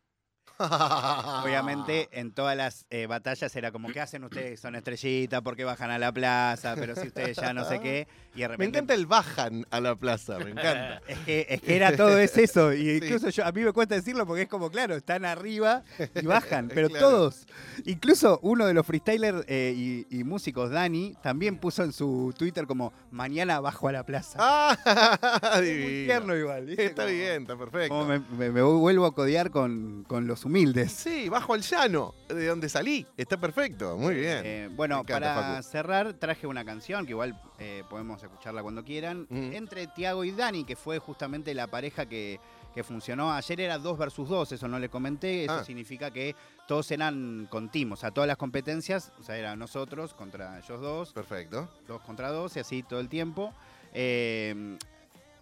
Obviamente 0.59 2.09
en 2.13 2.33
todas 2.33 2.57
las 2.57 2.87
eh, 2.91 3.07
batallas 3.07 3.55
era 3.57 3.73
como, 3.73 3.89
¿qué 3.93 4.01
hacen 4.01 4.25
ustedes? 4.25 4.61
Son 4.61 4.75
estrellitas, 4.75 5.43
¿por 5.43 5.57
qué 5.57 5.65
bajan 5.65 5.91
a 5.91 5.99
la 5.99 6.13
plaza? 6.13 6.75
Pero 6.77 6.95
si 6.95 7.09
ustedes 7.09 7.37
ya 7.37 7.53
no 7.53 7.65
sé 7.65 7.81
qué. 7.81 8.07
Y 8.35 8.41
de 8.41 8.59
Me 8.59 8.67
encanta 8.67 8.93
el 8.95 9.07
bajan 9.07 9.67
a 9.71 9.81
la 9.81 9.95
plaza, 9.97 10.39
me 10.39 10.51
encanta. 10.51 11.01
Es 11.09 11.19
que, 11.21 11.47
es 11.49 11.61
que 11.63 11.77
era 11.77 11.97
todo 11.97 12.19
es 12.19 12.37
eso. 12.37 12.73
Y 12.75 12.91
incluso 13.03 13.31
yo, 13.31 13.45
a 13.47 13.53
mí 13.53 13.63
me 13.63 13.73
cuesta 13.73 13.95
decirlo 13.95 14.27
porque 14.27 14.43
es 14.43 14.49
como, 14.49 14.71
claro, 14.71 14.95
están 14.95 15.25
arriba 15.25 15.83
y 16.15 16.27
bajan, 16.27 16.69
pero 16.69 16.89
Claro. 16.89 17.09
todos. 17.11 17.47
Incluso 17.85 18.39
uno 18.43 18.67
de 18.67 18.75
los 18.75 18.87
freestylers 18.87 19.45
eh, 19.49 19.73
y, 19.77 20.07
y 20.11 20.25
músicos, 20.25 20.71
Dani, 20.71 21.15
también 21.23 21.59
puso 21.59 21.83
en 21.83 21.93
su 21.93 22.35
Twitter 22.37 22.67
como, 22.67 22.93
mañana 23.11 23.61
bajo 23.61 23.89
a 23.89 23.93
la 23.93 24.05
plaza. 24.05 24.39
¡Ah! 24.41 25.53
Muy 25.57 25.67
divino. 25.67 26.05
tierno 26.07 26.37
igual. 26.37 26.67
¿viste? 26.67 26.85
Está 26.87 27.05
Como- 27.05 27.15
bien, 27.15 27.43
está 27.43 27.57
perfecto. 27.57 27.89
como 27.89 28.05
me, 28.07 28.19
me- 28.39 28.51
me 28.51 28.63
vuelvo 28.63 29.07
a 29.07 29.15
codear 29.15 29.51
con, 29.51 30.05
con 30.07 30.27
los 30.27 30.45
humildes. 30.47 30.93
Sí, 30.93 31.29
bajo 31.29 31.55
al 31.55 31.62
llano, 31.62 32.15
de 32.29 32.47
donde 32.47 32.69
salí. 32.69 33.07
Está 33.17 33.37
perfecto, 33.37 33.97
muy 33.97 34.15
bien. 34.15 34.43
Eh, 34.45 34.69
bueno, 34.73 34.97
Me 34.97 35.00
encanta, 35.03 35.35
para 35.35 35.47
Facu. 35.57 35.62
cerrar, 35.62 36.12
traje 36.15 36.47
una 36.47 36.65
canción 36.65 37.05
que 37.05 37.12
igual 37.12 37.41
eh, 37.59 37.83
podemos 37.91 38.23
escucharla 38.23 38.62
cuando 38.62 38.85
quieran. 38.85 39.26
Mm. 39.29 39.53
Entre 39.53 39.87
Tiago 39.88 40.25
y 40.25 40.31
Dani, 40.33 40.65
que 40.65 40.76
fue 40.76 40.99
justamente 40.99 41.53
la 41.55 41.67
pareja 41.67 42.07
que, 42.07 42.41
que 42.75 42.83
funcionó. 42.83 43.33
Ayer 43.33 43.61
era 43.61 43.79
2 43.79 43.99
versus 43.99 44.29
2, 44.29 44.53
eso 44.53 44.69
no 44.69 44.79
le 44.79 44.88
comenté. 44.88 45.45
Eso 45.45 45.53
Ah. 45.55 45.65
significa 45.65 46.11
que 46.11 46.35
todos 46.67 46.91
eran 46.91 47.47
con 47.50 47.71
team, 47.71 47.93
o 47.93 47.97
sea, 47.97 48.11
todas 48.11 48.26
las 48.28 48.37
competencias, 48.37 49.13
o 49.21 49.23
sea, 49.23 49.37
eran 49.37 49.59
nosotros 49.59 50.15
contra 50.15 50.59
ellos 50.59 50.80
dos, 50.80 51.13
Perfecto. 51.13 51.69
dos 51.87 52.00
contra 52.02 52.30
dos 52.30 52.56
y 52.56 52.61
así 52.61 52.82
todo 52.82 52.99
el 53.00 53.09
tiempo. 53.09 53.52
Eh, 53.95 54.76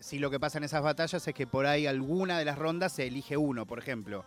sí, 0.01 0.19
lo 0.19 0.31
que 0.31 0.39
pasa 0.39 0.59
en 0.59 0.65
esas 0.65 0.83
batallas 0.83 1.27
es 1.27 1.35
que 1.35 1.47
por 1.47 1.67
ahí 1.67 1.87
alguna 1.87 2.39
de 2.39 2.45
las 2.45 2.59
rondas 2.59 2.93
se 2.93 3.07
elige 3.07 3.37
uno, 3.37 3.67
por 3.67 3.79
ejemplo. 3.79 4.25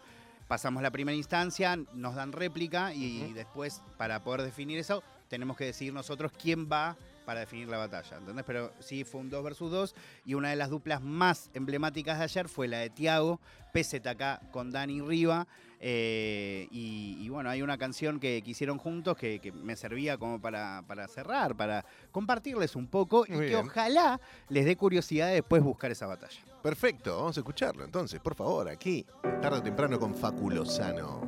Pasamos 0.48 0.82
la 0.82 0.92
primera 0.92 1.16
instancia, 1.16 1.78
nos 1.94 2.16
dan 2.16 2.32
réplica 2.32 2.94
y 2.94 3.34
después, 3.34 3.82
para 3.98 4.24
poder 4.24 4.44
definir 4.44 4.80
eso, 4.80 5.04
tenemos 5.28 5.58
que 5.58 5.66
decidir 5.66 5.94
nosotros 5.94 6.32
quién 6.32 6.70
va 6.72 6.96
para 7.26 7.42
definir 7.42 7.68
la 7.68 7.78
batalla. 7.78 8.18
¿Entendés? 8.18 8.46
Pero 8.46 8.72
sí 8.80 9.04
fue 9.04 9.20
un 9.20 9.30
2 9.30 9.44
versus 9.44 9.70
2 9.70 9.96
y 10.26 10.36
una 10.36 10.50
de 10.50 10.56
las 10.56 10.70
duplas 10.70 11.02
más 11.02 11.50
emblemáticas 11.54 12.20
de 12.20 12.24
ayer 12.24 12.48
fue 12.48 12.70
la 12.70 12.78
de 12.78 12.90
Tiago, 12.90 13.42
PZK 13.74 14.50
con 14.52 14.72
Dani 14.72 15.02
Riva. 15.02 15.48
Eh, 15.80 16.68
y, 16.72 17.18
y 17.20 17.30
bueno, 17.30 17.50
hay 17.50 17.62
una 17.62 17.78
canción 17.78 18.20
que, 18.20 18.42
que 18.44 18.52
hicieron 18.52 18.78
juntos 18.78 19.16
que, 19.18 19.40
que 19.40 19.52
me 19.52 19.76
servía 19.76 20.18
como 20.18 20.42
para, 20.42 20.84
para 20.88 21.08
cerrar, 21.08 21.56
para 21.56 21.86
compartirles 22.12 22.76
un 22.76 22.88
poco 22.88 23.26
y 23.26 23.32
que 23.32 23.56
ojalá 23.56 24.20
les 24.50 24.66
dé 24.66 24.76
curiosidad 24.76 25.28
de 25.28 25.36
después 25.36 25.62
buscar 25.62 25.92
esa 25.92 26.08
batalla. 26.08 26.42
Perfecto, 26.64 27.18
vamos 27.18 27.38
a 27.38 27.42
escucharlo 27.42 27.84
entonces, 27.84 28.20
por 28.20 28.36
favor, 28.36 28.68
aquí, 28.70 29.06
tarde 29.42 29.60
o 29.60 29.64
temprano 29.64 30.00
con 30.00 30.14
Facu 30.16 30.50
Lozano. 30.50 31.22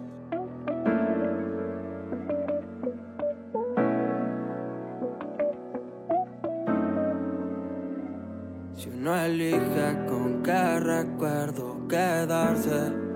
Si 8.75 8.89
uno 8.89 9.15
elige 9.15 10.05
con 10.07 10.41
qué 10.41 10.79
recuerdo 10.79 11.87
quedarse, 11.87 13.08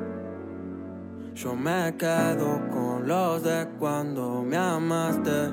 yo 1.36 1.56
me 1.56 1.96
quedo 1.98 2.62
con 2.70 3.08
los 3.08 3.44
de 3.44 3.68
cuando 3.80 4.44
me 4.44 4.56
amaste. 4.56 5.50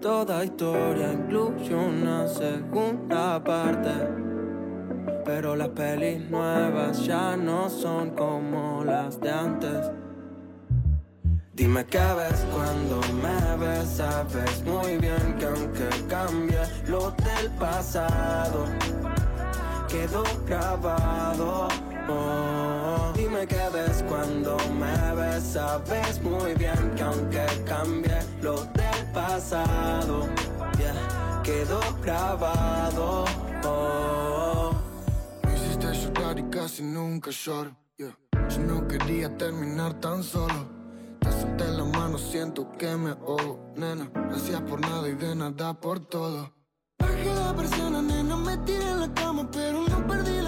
Toda 0.00 0.44
historia 0.44 1.12
incluye 1.12 1.74
una 1.74 2.28
segunda 2.28 3.42
parte, 3.42 3.90
pero 5.24 5.56
las 5.56 5.68
pelis 5.68 6.30
nuevas 6.30 7.04
ya 7.04 7.36
no 7.36 7.68
son 7.68 8.10
como 8.10 8.84
las 8.84 9.20
de 9.20 9.30
antes. 9.30 9.90
Dime 11.54 11.84
qué 11.86 11.98
ves 11.98 12.44
cuando 12.52 13.00
me 13.22 13.66
ves, 13.66 13.88
sabes 13.88 14.62
muy 14.64 14.96
bien 14.98 15.36
que 15.38 15.46
aunque 15.46 15.88
cambie 16.08 16.60
lo 16.86 17.10
del 17.12 17.50
pasado, 17.58 18.66
quedó 19.88 20.24
grabado. 20.46 21.68
Oh, 22.08 23.12
dime 23.16 23.46
qué 23.46 23.68
ves 23.72 24.04
cuando 24.08 24.56
me 24.78 25.14
ves, 25.14 25.42
sabes 25.42 26.20
muy 26.22 26.54
bien 26.54 26.92
que 26.96 27.02
aunque 27.02 27.46
cambie 27.66 28.18
lo 28.42 28.62
del 28.64 29.10
pasado, 29.14 30.28
yeah, 30.76 31.40
quedó 31.42 31.80
grabado. 32.02 33.24
Oh. 33.64 34.72
Me 35.44 35.54
hiciste 35.54 35.92
llorar 35.94 36.38
y 36.38 36.42
casi 36.50 36.82
nunca 36.82 37.30
lloro. 37.30 37.74
yeah. 37.96 38.14
Yo 38.50 38.58
no 38.60 38.86
quería 38.86 39.34
terminar 39.38 39.94
tan 40.00 40.22
solo. 40.22 40.68
Te 41.20 41.32
solté 41.32 41.64
la 41.68 41.84
mano, 41.84 42.18
siento 42.18 42.70
que 42.76 42.94
me 42.96 43.12
ahogo. 43.12 43.72
Nena, 43.76 44.10
gracias 44.28 44.60
por 44.62 44.78
nada 44.80 45.08
y 45.08 45.14
de 45.14 45.34
nada 45.34 45.72
por 45.72 46.00
todo. 46.00 46.52
Bajé 46.98 47.34
la 47.34 47.54
presión, 47.56 48.06
nena, 48.06 48.36
me 48.36 48.58
tiré 48.58 48.90
en 48.90 49.00
la 49.00 49.14
cama, 49.14 49.48
pero 49.50 49.88
no 49.88 50.06
perdí 50.06 50.43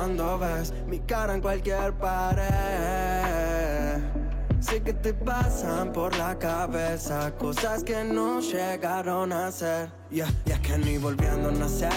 cuando 0.00 0.38
ves 0.38 0.72
mi 0.86 0.98
cara 1.00 1.34
en 1.34 1.42
cualquier 1.42 1.92
pared. 1.92 2.40
Sé 4.58 4.82
que 4.82 4.94
te 4.94 5.12
pasan 5.12 5.92
por 5.92 6.16
la 6.16 6.38
cabeza 6.38 7.30
cosas 7.36 7.84
que 7.84 8.02
no 8.02 8.40
llegaron 8.40 9.30
a 9.30 9.52
ser. 9.52 9.90
Y 10.10 10.20
es 10.20 10.60
que 10.62 10.78
ni 10.78 10.96
volviendo 10.96 11.50
a 11.50 11.52
nacer 11.52 11.92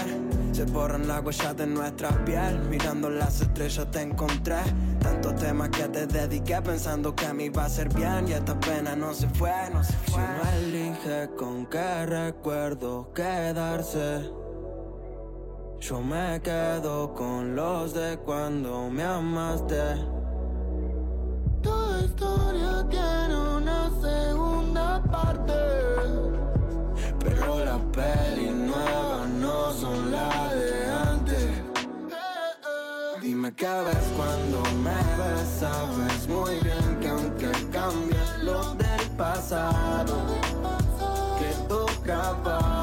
se 0.52 0.64
borran 0.64 1.08
las 1.08 1.24
huellas 1.24 1.56
de 1.56 1.66
nuestra 1.66 2.10
piel. 2.26 2.58
Mirando 2.68 3.08
las 3.08 3.40
estrellas 3.40 3.90
te 3.90 4.02
encontré. 4.02 4.60
Tantos 5.00 5.36
temas 5.36 5.70
que 5.70 5.88
te 5.88 6.06
dediqué 6.06 6.60
pensando 6.60 7.16
que 7.16 7.24
a 7.24 7.32
mí 7.32 7.48
va 7.48 7.64
a 7.64 7.70
ser 7.70 7.88
bien. 7.88 8.28
Y 8.28 8.32
esta 8.32 8.60
pena 8.60 8.94
no 8.94 9.14
se 9.14 9.28
fue, 9.30 9.70
no 9.72 9.82
se 9.82 9.94
fue. 10.10 10.12
Si 10.12 10.18
uno 10.20 10.50
elige 10.58 11.30
con 11.38 11.64
qué 11.66 12.04
recuerdo 12.04 13.14
quedarse. 13.14 14.43
Yo 15.86 16.00
me 16.00 16.40
quedo 16.40 17.12
con 17.12 17.54
los 17.54 17.92
de 17.92 18.16
cuando 18.16 18.88
me 18.88 19.02
amaste. 19.02 19.82
Toda 21.62 22.00
historia 22.00 22.86
tiene 22.88 23.36
una 23.58 23.90
segunda 24.00 25.02
parte. 25.02 25.52
Pero 27.22 27.64
las 27.66 27.80
pelis 27.92 28.54
nuevas 28.54 29.28
no 29.28 29.72
son 29.72 30.10
las 30.10 30.54
de 30.54 30.90
antes. 31.10 31.48
Dime 33.20 33.54
qué 33.54 33.66
ves 33.66 34.06
cuando 34.16 34.62
me 34.82 35.00
ves, 35.18 35.46
sabes 35.60 36.26
muy 36.26 36.54
bien 36.60 36.98
que 37.02 37.08
aunque 37.08 37.50
cambies 37.70 38.42
lo 38.42 38.74
del 38.76 39.10
pasado, 39.18 40.16
quedó 41.38 41.84
grabado. 42.02 42.73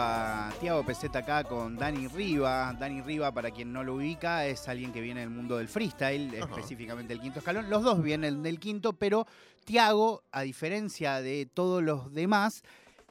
A 0.00 0.50
Tiago 0.60 0.84
Peseta 0.84 1.20
acá 1.20 1.44
con 1.44 1.76
Dani 1.76 2.06
Riva. 2.08 2.74
Dani 2.78 3.02
Riva, 3.02 3.32
para 3.32 3.50
quien 3.50 3.72
no 3.72 3.82
lo 3.82 3.94
ubica, 3.94 4.46
es 4.46 4.68
alguien 4.68 4.92
que 4.92 5.00
viene 5.00 5.20
del 5.20 5.30
mundo 5.30 5.56
del 5.56 5.68
freestyle, 5.68 6.40
Ajá. 6.40 6.50
específicamente 6.50 7.12
el 7.12 7.20
quinto 7.20 7.40
escalón. 7.40 7.68
Los 7.68 7.82
dos 7.82 8.02
vienen 8.02 8.42
del 8.42 8.60
quinto, 8.60 8.92
pero 8.92 9.26
Tiago, 9.64 10.22
a 10.30 10.42
diferencia 10.42 11.20
de 11.20 11.46
todos 11.46 11.82
los 11.82 12.12
demás, 12.12 12.62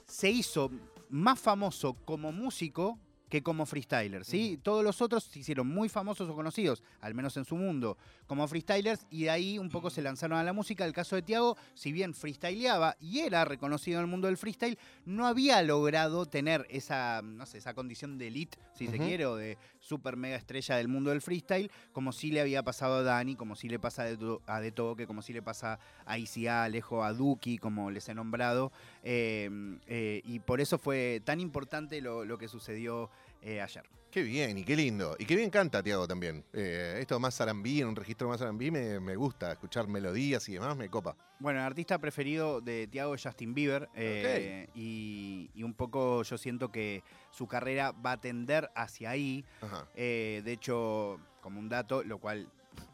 se 0.07 0.29
hizo 0.29 0.71
más 1.09 1.39
famoso 1.39 1.93
como 2.05 2.31
músico 2.31 2.97
que 3.29 3.43
como 3.43 3.65
freestyler, 3.65 4.23
¿sí? 4.23 4.59
Todos 4.61 4.83
los 4.83 5.01
otros 5.01 5.23
se 5.25 5.39
hicieron 5.39 5.67
muy 5.67 5.89
famosos 5.89 6.29
o 6.29 6.35
conocidos, 6.35 6.83
al 7.01 7.13
menos 7.13 7.35
en 7.37 7.45
su 7.45 7.55
mundo, 7.55 7.97
como 8.25 8.47
freestylers 8.47 9.05
y 9.09 9.23
de 9.23 9.29
ahí 9.29 9.59
un 9.59 9.69
poco 9.69 9.89
se 9.89 10.01
lanzaron 10.01 10.37
a 10.37 10.43
la 10.43 10.53
música. 10.53 10.85
El 10.85 10.93
caso 10.93 11.15
de 11.15 11.21
Tiago, 11.21 11.57
si 11.73 11.91
bien 11.91 12.13
freestyleaba 12.13 12.95
y 12.99 13.19
era 13.19 13.45
reconocido 13.45 13.99
en 13.99 14.05
el 14.05 14.11
mundo 14.11 14.27
del 14.27 14.37
freestyle, 14.37 14.77
no 15.05 15.27
había 15.27 15.61
logrado 15.61 16.25
tener 16.25 16.65
esa, 16.69 17.21
no 17.21 17.45
sé, 17.45 17.57
esa 17.57 17.73
condición 17.73 18.17
de 18.17 18.27
elite, 18.27 18.57
si 18.73 18.87
se 18.87 18.97
quiere, 18.97 19.25
o 19.25 19.35
de 19.35 19.57
super 19.87 20.17
mega 20.17 20.35
estrella 20.35 20.75
del 20.75 20.89
mundo 20.89 21.11
del 21.11 21.21
freestyle, 21.21 21.71
como 21.93 22.11
sí 22.11 22.29
le 22.31 22.41
había 22.41 22.61
pasado 22.61 22.95
a 22.95 23.03
Dani, 23.03 23.35
como 23.35 23.55
sí 23.55 23.69
le 23.69 23.79
pasa 23.79 24.01
a 24.01 24.05
De, 24.05 24.17
To- 24.17 24.41
a 24.45 24.59
De 24.59 24.71
Toque, 24.73 25.07
como 25.07 25.21
sí 25.21 25.31
le 25.31 25.41
pasa 25.41 25.79
a 26.05 26.17
ICA, 26.17 26.65
Alejo, 26.65 27.03
a 27.03 27.13
Duki, 27.13 27.57
como 27.57 27.89
les 27.89 28.09
he 28.09 28.13
nombrado. 28.13 28.71
eh, 29.03 29.49
eh, 29.87 30.21
y 30.25 30.39
por 30.39 30.59
eso 30.59 30.77
fue 30.77 31.21
tan 31.23 31.39
importante 31.39 32.01
lo 32.01 32.37
que 32.37 32.47
sucedió 32.49 33.09
eh, 33.47 33.61
ayer. 33.61 33.83
Qué 34.11 34.23
bien 34.23 34.57
y 34.57 34.63
qué 34.63 34.75
lindo. 34.75 35.15
Y 35.19 35.25
qué 35.25 35.35
bien 35.35 35.49
canta 35.49 35.83
Tiago 35.83 36.07
también. 36.07 36.43
Eh, 36.53 36.97
esto 36.99 37.19
más 37.19 37.39
arambí, 37.41 37.81
en 37.81 37.87
un 37.89 37.95
registro 37.95 38.27
más 38.29 38.41
arambí, 38.41 38.71
me, 38.71 38.99
me 38.99 39.15
gusta. 39.15 39.51
Escuchar 39.51 39.87
melodías 39.87 40.47
y 40.49 40.53
demás 40.53 40.75
me 40.75 40.89
copa. 40.89 41.15
Bueno, 41.39 41.59
el 41.59 41.65
artista 41.65 41.99
preferido 41.99 42.61
de 42.61 42.87
Tiago 42.87 43.13
es 43.15 43.21
Justin 43.23 43.53
Bieber. 43.53 43.89
eh, 43.95 44.67
y, 44.73 45.49
y 45.53 45.63
un 45.63 45.73
poco 45.73 46.23
yo 46.23 46.37
siento 46.37 46.71
que 46.71 47.03
su 47.31 47.47
carrera 47.47 47.91
va 47.91 48.13
a 48.13 48.21
tender 48.21 48.71
hacia 48.75 49.11
ahí. 49.11 49.45
Eh, 49.93 50.41
de 50.43 50.51
hecho, 50.53 51.19
como 51.41 51.59
un 51.59 51.69
dato, 51.69 52.03
lo 52.03 52.17
cual 52.17 52.49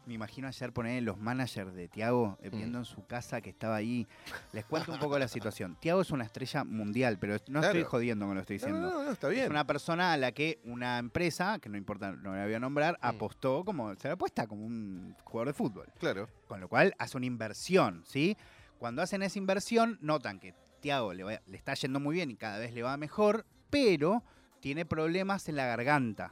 me 0.06 0.14
imagino 0.14 0.48
ayer 0.48 0.72
poner 0.72 1.02
los 1.02 1.18
managers 1.18 1.74
de 1.74 1.88
Tiago 1.88 2.36
eh, 2.42 2.50
Mm. 2.50 2.56
viendo 2.56 2.78
en 2.78 2.84
su 2.84 3.04
casa 3.06 3.40
que 3.40 3.50
estaba 3.50 3.76
ahí. 3.76 4.06
Les 4.52 4.64
cuento 4.64 4.92
un 4.92 4.98
poco 4.98 5.18
la 5.18 5.28
situación. 5.28 5.76
Tiago 5.80 6.00
es 6.02 6.10
una 6.10 6.24
estrella 6.24 6.64
mundial, 6.64 7.18
pero 7.18 7.36
no 7.48 7.60
estoy 7.62 7.82
jodiendo 7.84 8.26
con 8.26 8.34
lo 8.34 8.40
estoy 8.42 8.56
diciendo. 8.56 8.80
no, 8.90 9.04
no, 9.04 9.10
está 9.12 9.28
Es 9.28 9.34
bien. 9.34 9.50
una 9.50 9.66
persona 9.66 10.12
a 10.12 10.16
la 10.16 10.32
que 10.32 10.60
una 10.64 10.98
empresa, 10.98 11.58
que 11.58 11.68
no 11.68 11.76
importa, 11.76 12.12
no 12.12 12.34
la 12.34 12.44
voy 12.44 12.54
a 12.54 12.60
nombrar, 12.60 12.94
Mm. 13.02 13.06
apostó 13.06 13.64
como, 13.64 13.94
se 13.96 14.08
la 14.08 14.14
apuesta 14.14 14.46
como 14.46 14.64
un 14.66 15.14
jugador 15.24 15.48
de 15.48 15.54
fútbol. 15.54 15.86
Claro. 15.98 16.28
Con 16.46 16.60
lo 16.60 16.68
cual 16.68 16.94
hace 16.98 17.16
una 17.16 17.26
inversión, 17.26 18.02
¿sí? 18.06 18.36
Cuando 18.78 19.00
hacen 19.02 19.22
esa 19.22 19.38
inversión, 19.38 19.98
notan 20.02 20.38
que 20.40 20.54
Tiago 20.80 21.14
le 21.14 21.40
está 21.52 21.72
yendo 21.74 21.98
muy 22.00 22.14
bien 22.16 22.30
y 22.30 22.36
cada 22.36 22.58
vez 22.58 22.74
le 22.74 22.82
va 22.82 22.96
mejor, 22.98 23.46
pero 23.70 24.22
tiene 24.64 24.86
problemas 24.86 25.46
en 25.50 25.56
la 25.56 25.66
garganta, 25.66 26.30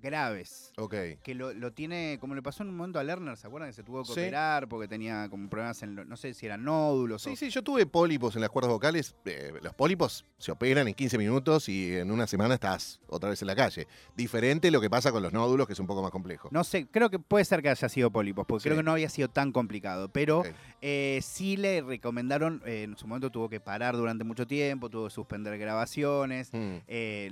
graves. 0.00 0.72
Ok. 0.78 0.94
Que 1.24 1.34
lo, 1.34 1.52
lo 1.52 1.72
tiene, 1.72 2.16
como 2.20 2.36
le 2.36 2.42
pasó 2.42 2.62
en 2.62 2.68
un 2.68 2.76
momento 2.76 3.00
a 3.00 3.02
Lerner, 3.02 3.36
¿se 3.36 3.48
acuerdan 3.48 3.70
que 3.70 3.72
se 3.74 3.82
tuvo 3.82 4.02
que 4.04 4.06
Sí. 4.06 4.20
operar 4.20 4.68
porque 4.68 4.86
tenía 4.86 5.28
como 5.28 5.48
problemas 5.50 5.82
en, 5.82 5.96
no 6.08 6.16
sé 6.16 6.32
si 6.32 6.46
eran 6.46 6.62
nódulos 6.62 7.22
Sí, 7.22 7.30
o... 7.30 7.36
sí, 7.36 7.50
yo 7.50 7.62
tuve 7.64 7.84
pólipos 7.84 8.36
en 8.36 8.42
las 8.42 8.50
cuerdas 8.50 8.70
vocales. 8.72 9.16
Eh, 9.24 9.52
los 9.62 9.74
pólipos 9.74 10.24
se 10.38 10.52
operan 10.52 10.86
en 10.86 10.94
15 10.94 11.18
minutos 11.18 11.68
y 11.68 11.96
en 11.96 12.12
una 12.12 12.28
semana 12.28 12.54
estás 12.54 13.00
otra 13.08 13.30
vez 13.30 13.42
en 13.42 13.48
la 13.48 13.56
calle. 13.56 13.88
Diferente 14.16 14.70
lo 14.70 14.80
que 14.80 14.88
pasa 14.88 15.10
con 15.10 15.24
los 15.24 15.32
nódulos, 15.32 15.66
que 15.66 15.72
es 15.72 15.80
un 15.80 15.88
poco 15.88 16.02
más 16.02 16.12
complejo. 16.12 16.48
No 16.52 16.62
sé, 16.62 16.86
creo 16.86 17.10
que 17.10 17.18
puede 17.18 17.44
ser 17.44 17.62
que 17.62 17.68
haya 17.70 17.88
sido 17.88 18.12
pólipos, 18.12 18.46
porque 18.46 18.62
Sí. 18.62 18.68
creo 18.68 18.76
que 18.76 18.84
no 18.84 18.92
había 18.92 19.08
sido 19.08 19.28
tan 19.28 19.50
complicado, 19.50 20.08
pero 20.08 20.44
eh, 20.82 21.18
sí 21.20 21.56
le 21.56 21.80
recomendaron, 21.82 22.62
eh, 22.64 22.84
en 22.84 22.96
su 22.96 23.08
momento 23.08 23.30
tuvo 23.30 23.48
que 23.48 23.58
parar 23.58 23.96
durante 23.96 24.22
mucho 24.22 24.46
tiempo, 24.46 24.88
tuvo 24.88 25.06
que 25.06 25.10
suspender 25.10 25.58
grabaciones. 25.58 26.50
Mm. 26.52 26.76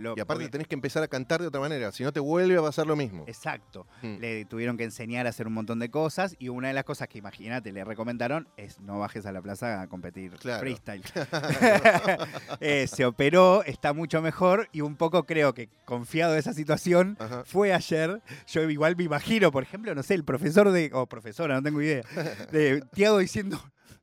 lo- 0.00 0.14
Y 0.16 0.20
aparte 0.24 0.48
tenés 0.48 0.66
que 0.66 0.74
empezar 0.74 1.02
a 1.02 1.08
cantar 1.08 1.40
de 1.40 1.46
otra 1.48 1.60
manera, 1.60 1.90
si 1.92 2.02
no 2.02 2.12
te 2.12 2.20
vuelve 2.20 2.56
a 2.58 2.62
pasar 2.62 2.86
lo 2.86 2.96
mismo. 2.96 3.24
Exacto. 3.26 3.86
Mm. 4.02 4.16
Le 4.18 4.44
tuvieron 4.44 4.76
que 4.76 4.84
enseñar 4.84 5.26
a 5.26 5.30
hacer 5.30 5.46
un 5.46 5.54
montón 5.54 5.78
de 5.78 5.90
cosas 5.90 6.34
y 6.38 6.48
una 6.48 6.68
de 6.68 6.74
las 6.74 6.84
cosas 6.84 7.08
que 7.08 7.18
imagínate 7.18 7.72
le 7.72 7.84
recomendaron 7.84 8.48
es 8.56 8.80
no 8.80 8.98
bajes 8.98 9.24
a 9.26 9.32
la 9.32 9.40
plaza 9.42 9.80
a 9.82 9.86
competir 9.86 10.32
Claro. 10.38 10.60
freestyle. 10.60 11.02
Eh, 12.60 12.86
se 12.86 13.04
operó, 13.04 13.62
está 13.64 13.92
mucho 13.92 14.20
mejor 14.22 14.68
y 14.72 14.80
un 14.80 14.96
poco 14.96 15.24
creo 15.24 15.54
que 15.54 15.68
confiado 15.84 16.32
de 16.32 16.38
esa 16.40 16.52
situación 16.52 17.16
Ajá. 17.20 17.42
fue 17.44 17.72
ayer. 17.72 18.22
Yo 18.46 18.68
igual 18.70 18.96
me 18.96 19.04
imagino, 19.04 19.50
por 19.52 19.62
ejemplo, 19.62 19.94
no 19.94 20.02
sé, 20.02 20.14
el 20.14 20.24
profesor 20.24 20.70
de 20.70 20.90
o 20.92 21.06
profesora, 21.06 21.54
no 21.54 21.62
tengo 21.62 21.80
idea, 21.82 22.02
de 22.52 22.82
Tiago 22.92 23.18
diciendo 23.18 23.60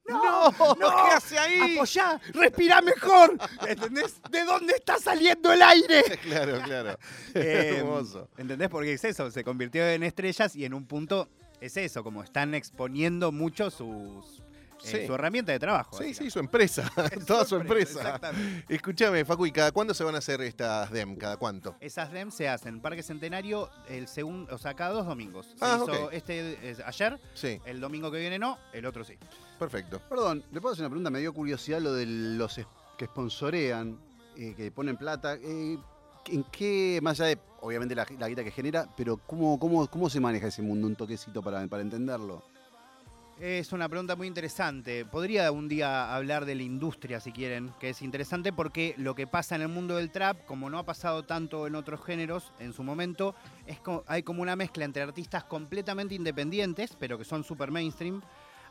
no, 0.07 0.51
no, 0.51 0.75
¿Qué 0.75 1.11
hace 1.15 1.39
ahí? 1.39 1.75
apoyá, 1.77 2.19
respirá 2.33 2.81
mejor, 2.81 3.37
¿entendés? 3.67 4.15
¿De 4.29 4.43
dónde 4.43 4.73
está 4.73 4.97
saliendo 4.97 5.51
el 5.53 5.61
aire? 5.61 6.03
Claro, 6.23 6.59
claro. 6.63 6.97
Eh, 7.35 7.75
Hermoso. 7.77 8.29
¿Entendés? 8.37 8.69
Porque 8.69 8.93
es 8.93 9.03
eso, 9.03 9.29
se 9.31 9.43
convirtió 9.43 9.87
en 9.87 10.03
estrellas 10.03 10.55
y 10.55 10.65
en 10.65 10.73
un 10.73 10.85
punto 10.85 11.29
es 11.61 11.77
eso, 11.77 12.03
como 12.03 12.23
están 12.23 12.53
exponiendo 12.55 13.31
mucho 13.31 13.69
sus, 13.69 14.41
eh, 14.83 15.05
su 15.05 15.13
herramienta 15.13 15.51
de 15.51 15.59
trabajo. 15.59 15.95
Sí, 15.97 16.13
sí, 16.13 16.29
su 16.31 16.39
empresa. 16.39 16.91
Es 17.11 17.25
Toda 17.25 17.45
su 17.45 17.55
empresa. 17.55 17.99
Exactamente. 18.01 18.73
Escúchame, 18.73 19.23
Facu, 19.23 19.45
¿y 19.45 19.51
cada 19.51 19.71
cuándo 19.71 19.93
se 19.93 20.03
van 20.03 20.15
a 20.15 20.17
hacer 20.17 20.41
estas 20.41 20.89
DEM? 20.91 21.15
¿Cada 21.17 21.37
cuánto? 21.37 21.75
Esas 21.79 22.11
DEM 22.11 22.31
se 22.31 22.49
hacen 22.49 22.75
en 22.75 22.81
Parque 22.81 23.03
Centenario 23.03 23.69
el 23.87 24.07
segundo, 24.07 24.53
o 24.53 24.57
sea, 24.57 24.73
cada 24.73 24.91
dos 24.91 25.05
domingos. 25.05 25.47
Se 25.57 25.65
Ah, 25.65 25.79
hizo 25.83 26.11
este 26.11 26.69
es 26.69 26.79
ayer, 26.81 27.19
Sí, 27.35 27.61
el 27.65 27.79
domingo 27.79 28.11
que 28.11 28.19
viene 28.19 28.39
no, 28.39 28.57
el 28.73 28.85
otro 28.87 29.03
sí. 29.05 29.17
Perfecto. 29.61 30.01
Perdón, 30.09 30.43
¿le 30.51 30.59
puedo 30.59 30.73
hacer 30.73 30.81
una 30.83 30.89
pregunta? 30.89 31.11
Me 31.11 31.19
dio 31.19 31.33
curiosidad 31.33 31.79
lo 31.79 31.93
de 31.93 32.07
los 32.07 32.59
que 32.97 33.05
sponsorean, 33.05 33.95
eh, 34.35 34.55
que 34.57 34.71
ponen 34.71 34.97
plata. 34.97 35.35
eh, 35.35 35.77
¿En 36.27 36.43
qué, 36.45 36.99
más 37.01 37.19
allá 37.19 37.29
de, 37.35 37.39
obviamente, 37.61 37.93
la, 37.95 38.05
la 38.19 38.27
guita 38.27 38.43
que 38.43 38.51
genera, 38.51 38.87
pero 38.97 39.17
cómo, 39.17 39.59
cómo, 39.59 39.87
cómo 39.87 40.09
se 40.09 40.19
maneja 40.19 40.47
ese 40.47 40.61
mundo? 40.63 40.87
Un 40.87 40.95
toquecito 40.95 41.41
para, 41.43 41.65
para 41.67 41.83
entenderlo. 41.83 42.41
Es 43.39 43.71
una 43.73 43.89
pregunta 43.89 44.15
muy 44.15 44.27
interesante. 44.27 45.03
Podría 45.03 45.51
un 45.51 45.67
día 45.67 46.13
hablar 46.15 46.45
de 46.45 46.53
la 46.53 46.61
industria, 46.61 47.19
si 47.19 47.31
quieren, 47.31 47.71
que 47.79 47.89
es 47.89 48.03
interesante 48.03 48.53
porque 48.53 48.93
lo 48.97 49.15
que 49.15 49.25
pasa 49.25 49.55
en 49.55 49.63
el 49.63 49.67
mundo 49.67 49.95
del 49.95 50.11
trap, 50.11 50.45
como 50.45 50.69
no 50.69 50.77
ha 50.77 50.83
pasado 50.83 51.23
tanto 51.23 51.65
en 51.65 51.73
otros 51.73 52.03
géneros 52.05 52.51
en 52.59 52.71
su 52.73 52.83
momento, 52.83 53.33
es 53.65 53.79
co- 53.79 54.03
hay 54.05 54.21
como 54.21 54.43
una 54.43 54.55
mezcla 54.55 54.85
entre 54.85 55.01
artistas 55.01 55.43
completamente 55.45 56.13
independientes, 56.13 56.95
pero 56.99 57.17
que 57.17 57.25
son 57.25 57.43
super 57.43 57.71
mainstream, 57.71 58.21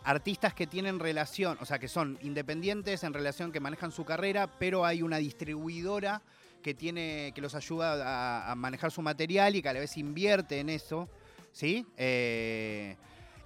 artistas 0.05 0.55
que 0.55 0.67
tienen 0.67 0.99
relación, 0.99 1.59
o 1.61 1.67
sea, 1.67 1.79
que 1.79 1.89
son 1.89 2.19
independientes 2.23 3.05
en 3.05 3.13
relación 3.13 3.53
que 3.53 3.61
manejan 3.61 3.93
su 3.93 4.05
carrera, 4.05 4.59
pero 4.59 4.85
hay 4.85 5.03
una 5.03 5.19
distribuidora 5.19 6.23
que 6.63 6.75
tiene 6.75 7.33
que 7.35 7.41
los 7.41 7.55
ayuda 7.55 8.51
a, 8.51 8.55
manejar 8.55 8.91
su 8.91 9.03
material 9.03 9.57
y 9.57 9.63
que 9.63 9.69
a 9.69 9.73
la 9.73 9.81
vez 9.81 9.97
invierte 9.97 10.61
en 10.61 10.69
eso, 10.69 11.09
¿sí? 11.53 11.87
Eh, 11.97 12.97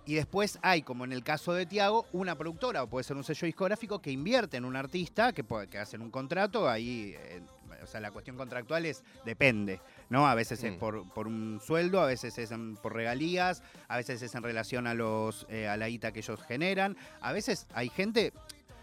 y 0.07 0.15
después 0.15 0.59
hay, 0.63 0.83
como 0.83 1.05
en 1.05 1.13
el 1.13 1.25
caso 1.25 1.55
de 1.55 1.65
Tiago, 1.65 2.07
una 2.13 2.37
productora 2.37 2.83
o 2.83 2.89
puede 2.89 3.05
ser 3.05 3.17
un 3.17 3.25
sello 3.25 3.47
discográfico 3.47 4.01
que 4.01 4.11
invierte 4.11 4.57
en 4.59 4.65
un 4.65 4.77
artista, 4.77 5.33
que, 5.33 5.45
puede- 5.45 5.79
hacen 5.79 6.03
un 6.03 6.11
contrato, 6.11 6.69
ahí, 6.69 7.15
eh, 7.17 7.41
o 7.85 7.87
sea, 7.87 8.01
la 8.01 8.11
cuestión 8.11 8.37
contractual 8.37 8.85
es 8.87 9.05
depende, 9.25 9.81
¿no? 10.11 10.27
A 10.27 10.35
veces 10.35 10.63
es 10.65 10.73
Mm. 10.75 10.79
por, 10.79 11.09
por 11.15 11.27
un 11.29 11.61
sueldo, 11.65 12.01
a 12.01 12.07
veces 12.07 12.37
es 12.39 12.51
en- 12.51 12.77
por 12.77 12.95
regalías, 12.95 13.63
a 13.89 13.97
veces 13.97 14.21
es 14.23 14.35
en 14.35 14.43
relación 14.43 14.87
a 14.87 14.95
los 14.95 15.47
eh, 15.49 15.69
a 15.69 15.77
la 15.77 15.89
guita 15.89 16.13
que 16.13 16.19
ellos 16.21 16.41
generan. 16.43 16.97
A 17.21 17.33
veces 17.33 17.67
hay 17.75 17.89
gente. 17.89 18.33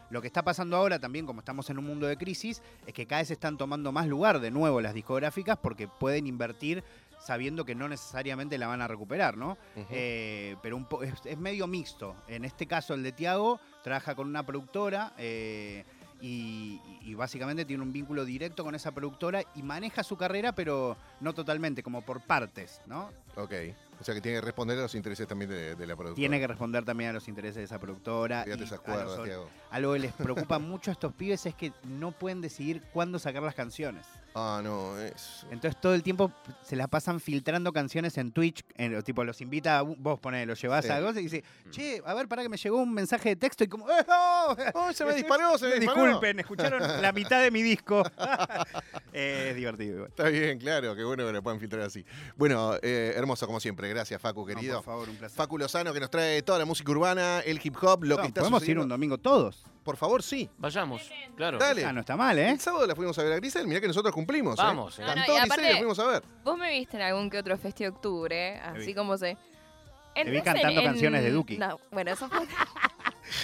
Lo 0.09 0.19
que 0.21 0.27
está 0.27 0.43
pasando 0.43 0.75
ahora 0.75 0.99
también, 0.99 1.25
como 1.25 1.39
estamos 1.39 1.69
en 1.69 1.77
un 1.77 1.85
mundo 1.85 2.05
de 2.05 2.17
crisis, 2.17 2.61
es 2.85 2.93
que 2.93 3.05
cada 3.07 3.21
vez 3.21 3.31
están 3.31 3.57
tomando 3.57 3.93
más 3.93 4.07
lugar 4.07 4.41
de 4.41 4.51
nuevo 4.51 4.81
las 4.81 4.93
discográficas 4.93 5.57
porque 5.57 5.87
pueden 5.87 6.27
invertir 6.27 6.83
sabiendo 7.17 7.63
que 7.63 7.75
no 7.75 7.87
necesariamente 7.87 8.57
la 8.57 8.67
van 8.67 8.81
a 8.81 8.87
recuperar, 8.89 9.37
¿no? 9.37 9.57
Eh, 9.89 10.57
pero 10.61 10.75
un 10.75 10.83
po- 10.85 11.01
es, 11.03 11.13
es 11.23 11.37
medio 11.37 11.65
mixto. 11.65 12.15
En 12.27 12.43
este 12.43 12.67
caso, 12.67 12.93
el 12.93 13.03
de 13.03 13.13
Tiago 13.13 13.61
trabaja 13.83 14.13
con 14.15 14.27
una 14.27 14.43
productora 14.45 15.13
eh, 15.17 15.85
y, 16.21 16.79
básicamente 17.15 17.65
tiene 17.65 17.83
un 17.83 17.91
vínculo 17.91 18.25
directo 18.25 18.63
con 18.63 18.75
esa 18.75 18.91
productora 18.91 19.43
y 19.55 19.63
maneja 19.63 20.03
su 20.03 20.17
carrera, 20.17 20.53
pero 20.53 20.97
no 21.19 21.33
totalmente, 21.33 21.83
como 21.83 22.01
por 22.03 22.21
partes, 22.21 22.81
¿no? 22.85 23.11
Ok. 23.35 23.53
O 24.01 24.03
sea 24.03 24.15
que 24.15 24.21
tiene 24.21 24.39
que 24.39 24.45
responder 24.45 24.77
a 24.79 24.81
los 24.81 24.95
intereses 24.95 25.27
también 25.27 25.51
de, 25.51 25.75
de 25.75 25.85
la 25.87 25.95
productora. 25.95 26.15
Tiene 26.15 26.39
que 26.39 26.47
responder 26.47 26.83
también 26.83 27.11
a 27.11 27.13
los 27.13 27.27
intereses 27.27 27.57
de 27.57 27.63
esa 27.63 27.77
productora. 27.79 28.43
Fíjate 28.43 28.63
y 28.63 28.65
esas 28.65 28.79
cuerdas, 28.79 29.05
los- 29.17 29.23
Tiago. 29.23 29.47
algo 29.69 29.93
que 29.93 29.99
les 29.99 30.13
preocupa 30.13 30.57
mucho 30.57 30.89
a 30.89 30.93
estos 30.93 31.13
pibes 31.13 31.45
es 31.45 31.53
que 31.53 31.71
no 31.83 32.11
pueden 32.11 32.41
decidir 32.41 32.81
cuándo 32.93 33.19
sacar 33.19 33.43
las 33.43 33.53
canciones. 33.53 34.07
Ah, 34.33 34.61
no, 34.63 34.97
es. 34.97 35.45
Entonces 35.51 35.79
todo 35.79 35.93
el 35.93 36.03
tiempo 36.03 36.31
se 36.63 36.77
la 36.77 36.87
pasan 36.87 37.19
filtrando 37.19 37.73
canciones 37.73 38.17
en 38.17 38.31
Twitch, 38.31 38.63
en, 38.75 39.03
tipo 39.03 39.23
los 39.25 39.41
invita, 39.41 39.79
a, 39.79 39.81
vos 39.81 40.19
ponés, 40.21 40.47
los 40.47 40.59
llevás 40.61 40.85
Sí. 40.85 40.91
a 40.91 41.01
vos 41.01 41.15
y 41.17 41.23
dice, 41.23 41.43
che, 41.69 42.01
a 42.05 42.13
ver, 42.13 42.27
para 42.29 42.41
que 42.41 42.47
me 42.49 42.55
llegó 42.57 42.77
un 42.77 42.93
mensaje 42.93 43.29
de 43.29 43.35
texto 43.35 43.65
y 43.65 43.67
como, 43.67 43.89
¡Eh, 43.89 44.05
no! 44.07 44.55
¡Oh, 44.73 44.93
se 44.93 45.03
me 45.05 45.13
disparó, 45.15 45.57
se 45.57 45.67
me 45.67 45.75
disparó! 45.81 46.05
Disculpen, 46.05 46.39
escucharon 46.39 47.01
la 47.01 47.11
mitad 47.11 47.41
de 47.43 47.51
mi 47.51 47.61
disco. 47.61 48.03
Eh, 49.13 49.47
es 49.49 49.55
divertido 49.57 49.95
igual. 49.95 50.09
Está 50.09 50.29
bien, 50.29 50.57
claro, 50.59 50.95
qué 50.95 51.03
bueno 51.03 51.25
que 51.27 51.33
lo 51.33 51.43
puedan 51.43 51.59
filtrar 51.59 51.81
así. 51.83 52.05
Bueno, 52.37 52.75
eh, 52.81 53.13
hermoso 53.15 53.45
como 53.45 53.59
siempre. 53.59 53.89
Gracias, 53.93 54.21
Facu, 54.21 54.41
No, 54.41 54.45
querido. 54.47 54.75
por 54.77 54.85
favor, 54.85 55.09
un 55.09 55.15
placer. 55.17 55.35
Facu 55.37 55.57
Lozano 55.57 55.93
que 55.93 55.99
nos 55.99 56.09
trae 56.09 56.41
toda 56.41 56.59
la 56.59 56.65
música 56.65 56.91
urbana, 56.91 57.39
el 57.45 57.59
hip 57.63 57.75
hop, 57.81 58.03
lo 58.03 58.15
No, 58.15 58.21
que 58.21 58.27
está 58.29 58.41
Podemos 58.41 58.67
ir 58.67 58.79
un 58.79 58.87
domingo 58.89 59.17
todos. 59.17 59.63
Por 59.83 59.97
favor, 59.97 60.21
sí. 60.23 60.49
Vayamos, 60.57 61.01
claro. 61.35 61.57
Dale. 61.57 61.83
Ah, 61.85 61.91
no 61.93 62.01
está 62.01 62.15
mal, 62.15 62.37
¿eh? 62.37 62.49
El 62.51 62.59
sábado 62.59 62.85
la 62.87 62.95
fuimos 62.95 63.17
a 63.19 63.23
ver 63.23 63.33
a 63.33 63.35
Grisel, 63.37 63.67
mirá 63.67 63.81
que 63.81 63.87
nosotros 63.87 64.13
cumplimos. 64.13 64.57
¿eh? 64.59 64.61
Vamos, 64.63 64.97
eh. 64.99 65.01
No, 65.01 65.07
no, 65.07 65.13
Cantó 65.15 65.31
y 65.33 65.35
Grisel 65.35 65.43
y 65.47 65.51
aparte- 65.51 65.71
la 65.73 65.77
fuimos 65.77 65.99
a 65.99 66.07
ver. 66.07 66.23
Vos 66.43 66.57
me 66.57 66.71
viste 66.71 66.97
en 66.97 67.03
algún 67.03 67.29
que 67.29 67.39
otro 67.39 67.57
festivo 67.57 67.89
de 67.91 67.95
octubre, 67.95 68.59
así 68.59 68.85
vi. 68.87 68.93
como 68.93 69.17
se. 69.17 69.33
vi 70.15 70.21
Entras 70.21 70.43
cantando 70.43 70.83
canciones 70.83 71.23
de 71.23 71.31
Duki. 71.31 71.57
No, 71.57 71.79
bueno, 71.91 72.11
eso 72.11 72.27
fue 72.29 72.45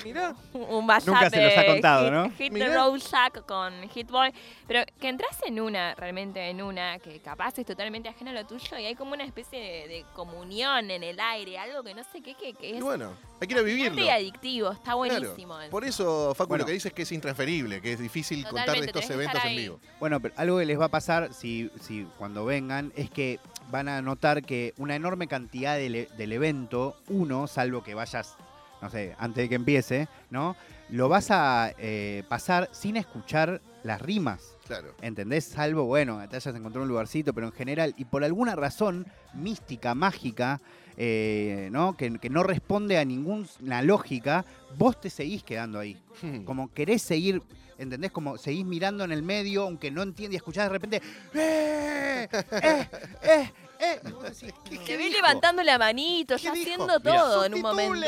Mirá. 0.04 0.36
un 0.54 0.86
mashup 0.86 1.08
Nunca 1.10 1.30
se 1.30 1.42
los 1.44 1.58
ha 1.58 1.62
de 1.62 1.68
contado, 1.68 2.04
Hit, 2.06 2.12
¿no? 2.14 2.32
Hit 2.38 2.54
Mirá. 2.54 2.66
the 2.68 2.74
Road 2.76 3.02
con 3.46 3.90
Hit 3.90 4.10
Boy. 4.10 4.32
Pero 4.68 4.82
que 5.00 5.10
entras 5.10 5.38
en 5.46 5.60
una, 5.60 5.96
realmente 5.96 6.50
en 6.50 6.62
una, 6.62 7.00
que 7.00 7.20
capaz 7.20 7.58
es 7.60 7.66
totalmente 7.66 8.10
ajena 8.10 8.32
a 8.32 8.34
lo 8.34 8.46
tuyo 8.46 8.78
y 8.78 8.86
hay 8.86 8.96
como 8.96 9.14
una 9.14 9.24
especie 9.24 9.60
de, 9.60 9.88
de 9.88 10.06
comunión 10.14 10.92
en 10.92 11.04
el 11.04 11.20
aire, 11.20 11.58
algo 11.60 11.84
que 11.84 11.94
no 11.94 12.04
sé 12.04 12.22
qué, 12.22 12.36
que, 12.36 12.54
que 12.54 12.70
Y 12.72 12.74
es 12.78 12.84
bueno, 12.84 13.14
hay 13.40 13.48
que 13.48 13.54
ir 13.54 13.60
a 13.60 13.64
vivirlo. 13.64 13.90
bastante 13.96 14.12
adictivo, 14.12 14.72
está 14.72 14.94
buenísimo. 14.96 15.58
Por 15.70 15.86
eso, 15.86 16.34
Facu, 16.36 16.50
Bueno. 16.50 16.62
lo 16.64 16.66
que 16.68 16.74
dice 16.74 16.88
es 16.90 16.94
que 16.94 17.04
es 17.04 17.12
intransferible, 17.12 17.82
que 17.82 17.94
es 17.94 18.00
difícil 18.00 18.46
contar 18.48 18.80
de 18.80 18.86
estos 18.86 19.10
eventos 19.10 19.44
en 19.46 19.56
vivo. 19.56 19.80
Bueno, 20.00 20.20
pero 20.20 20.34
algo 20.38 20.58
que 20.60 20.66
les 20.66 20.80
va 20.80 20.86
a 20.86 20.90
pasar 20.90 21.34
si, 21.34 21.70
si 21.82 22.06
cuando 22.18 22.46
vengan 22.46 22.92
es 22.96 23.10
que 23.10 23.40
van 23.72 23.90
a 23.90 24.02
notar 24.02 24.44
que 24.44 24.74
una 24.78 24.96
enorme 24.96 25.28
cantidad 25.28 25.76
del, 25.78 25.96
e- 25.96 26.10
del 26.18 26.32
evento, 26.32 26.98
uno, 27.10 27.48
salvo 27.48 27.84
que 27.84 27.94
vayas, 27.96 28.36
no 28.82 28.90
sé, 28.90 29.16
antes 29.18 29.44
de 29.44 29.50
que 29.50 29.56
empiece, 29.56 30.08
¿no? 30.30 30.56
Lo 30.90 31.10
vas 31.10 31.32
a 31.32 31.74
eh, 31.78 32.24
pasar 32.30 32.70
sin 32.72 32.98
escuchar 32.98 33.62
las 33.84 34.02
rimas. 34.02 34.56
Claro. 34.66 34.94
¿Entendés? 35.02 35.46
Salvo, 35.46 35.86
bueno, 35.86 36.20
te 36.28 36.36
hayas 36.36 36.56
encontrado 36.56 36.84
un 36.84 36.90
lugarcito, 36.90 37.34
pero 37.34 37.48
en 37.48 37.54
general, 37.54 37.94
y 37.98 38.06
por 38.06 38.24
alguna 38.24 38.56
razón 38.56 39.06
mística, 39.34 39.96
mágica, 39.96 40.60
eh, 40.98 41.70
¿no? 41.72 41.96
Que, 41.96 42.18
que 42.20 42.30
no 42.30 42.44
responde 42.44 42.98
a 42.98 43.06
ninguna 43.06 43.82
lógica, 43.82 44.46
vos 44.78 45.00
te 45.00 45.10
seguís 45.10 45.44
quedando 45.44 45.80
ahí. 45.80 46.02
Como 46.46 46.74
querés 46.74 47.02
seguir, 47.02 47.42
¿entendés? 47.78 48.12
Como 48.12 48.38
seguís 48.38 48.66
mirando 48.66 49.04
en 49.04 49.12
el 49.12 49.24
medio, 49.24 49.64
aunque 49.64 49.92
no 49.92 50.02
entiendes 50.02 50.34
y 50.34 50.38
escuchás 50.38 50.66
de 50.66 50.70
repente, 50.70 51.02
¡eh! 51.34 52.28
¡eh! 52.32 52.90
¡eh! 53.24 53.52
¡Eh! 53.80 54.00
Decís, 54.24 54.54
¿qué- 54.70 54.78
Te 54.80 54.98
vi 54.98 55.10
levantando 55.10 55.64
la 55.64 55.78
manito, 55.78 56.36
¿Qué 56.36 56.44
ya 56.44 56.52
dijo? 56.54 56.64
haciendo 56.64 57.00
Mira. 57.00 57.18
todo 57.18 57.46
en 57.46 57.54
un 57.54 57.62
momento. 57.62 58.08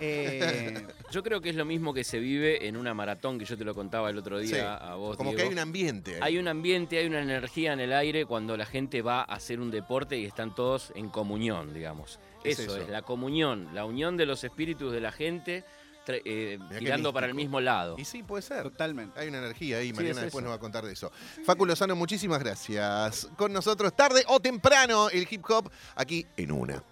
Eh, 0.00 0.86
Yo 1.10 1.22
creo 1.22 1.40
que 1.40 1.50
es 1.50 1.56
lo 1.56 1.64
mismo 1.64 1.94
que 1.94 2.04
se 2.04 2.18
vive 2.18 2.66
en 2.66 2.76
una 2.76 2.92
maratón 2.94 3.38
que 3.38 3.44
yo 3.44 3.56
te 3.56 3.64
lo 3.64 3.74
contaba 3.74 4.10
el 4.10 4.18
otro 4.18 4.38
día 4.38 4.54
Sí, 4.54 4.60
a 4.60 4.94
vos. 4.94 5.16
Como 5.16 5.34
que 5.34 5.42
hay 5.42 5.48
un 5.48 5.58
ambiente. 5.58 6.18
Hay 6.20 6.38
un 6.38 6.48
ambiente, 6.48 6.98
hay 6.98 7.06
una 7.06 7.20
energía 7.22 7.72
en 7.72 7.80
el 7.80 7.92
aire 7.92 8.26
cuando 8.26 8.56
la 8.56 8.66
gente 8.66 9.02
va 9.02 9.20
a 9.20 9.34
hacer 9.34 9.60
un 9.60 9.70
deporte 9.70 10.16
y 10.18 10.24
están 10.24 10.54
todos 10.54 10.92
en 10.94 11.08
comunión, 11.08 11.72
digamos. 11.72 12.18
¿Qué 12.42 12.50
es 12.50 12.58
eso, 12.58 12.74
eso? 12.76 12.82
es 12.84 12.88
la 12.90 13.02
comunión, 13.02 13.68
la 13.74 13.84
unión 13.84 14.16
de 14.16 14.26
los 14.26 14.44
espíritus 14.44 14.92
de 14.92 15.00
la 15.00 15.10
gente 15.12 15.64
eh, 16.08 16.58
tirando 16.78 17.12
para 17.12 17.26
el 17.26 17.34
mismo 17.34 17.60
lado. 17.60 17.96
Y 17.98 18.04
sí, 18.04 18.22
puede 18.22 18.42
ser. 18.42 18.62
totalmente. 18.62 19.18
Hay 19.18 19.28
una 19.28 19.38
energía 19.38 19.78
ahí, 19.78 19.88
Sí, 19.88 19.92
Mariana 19.94 20.20
es 20.20 20.24
después 20.26 20.42
nos 20.42 20.52
va 20.52 20.56
a 20.56 20.60
contar 20.60 20.84
de 20.84 20.92
eso. 20.92 21.10
Facu 21.44 21.66
Lozano, 21.66 21.96
muchísimas 21.96 22.38
gracias. 22.40 23.28
Con 23.36 23.52
nosotros, 23.52 23.94
tarde 23.94 24.24
o 24.28 24.40
temprano, 24.40 25.08
el 25.10 25.26
hip 25.30 25.44
hop 25.48 25.70
aquí 25.94 26.26
en 26.36 26.52
una. 26.52 26.82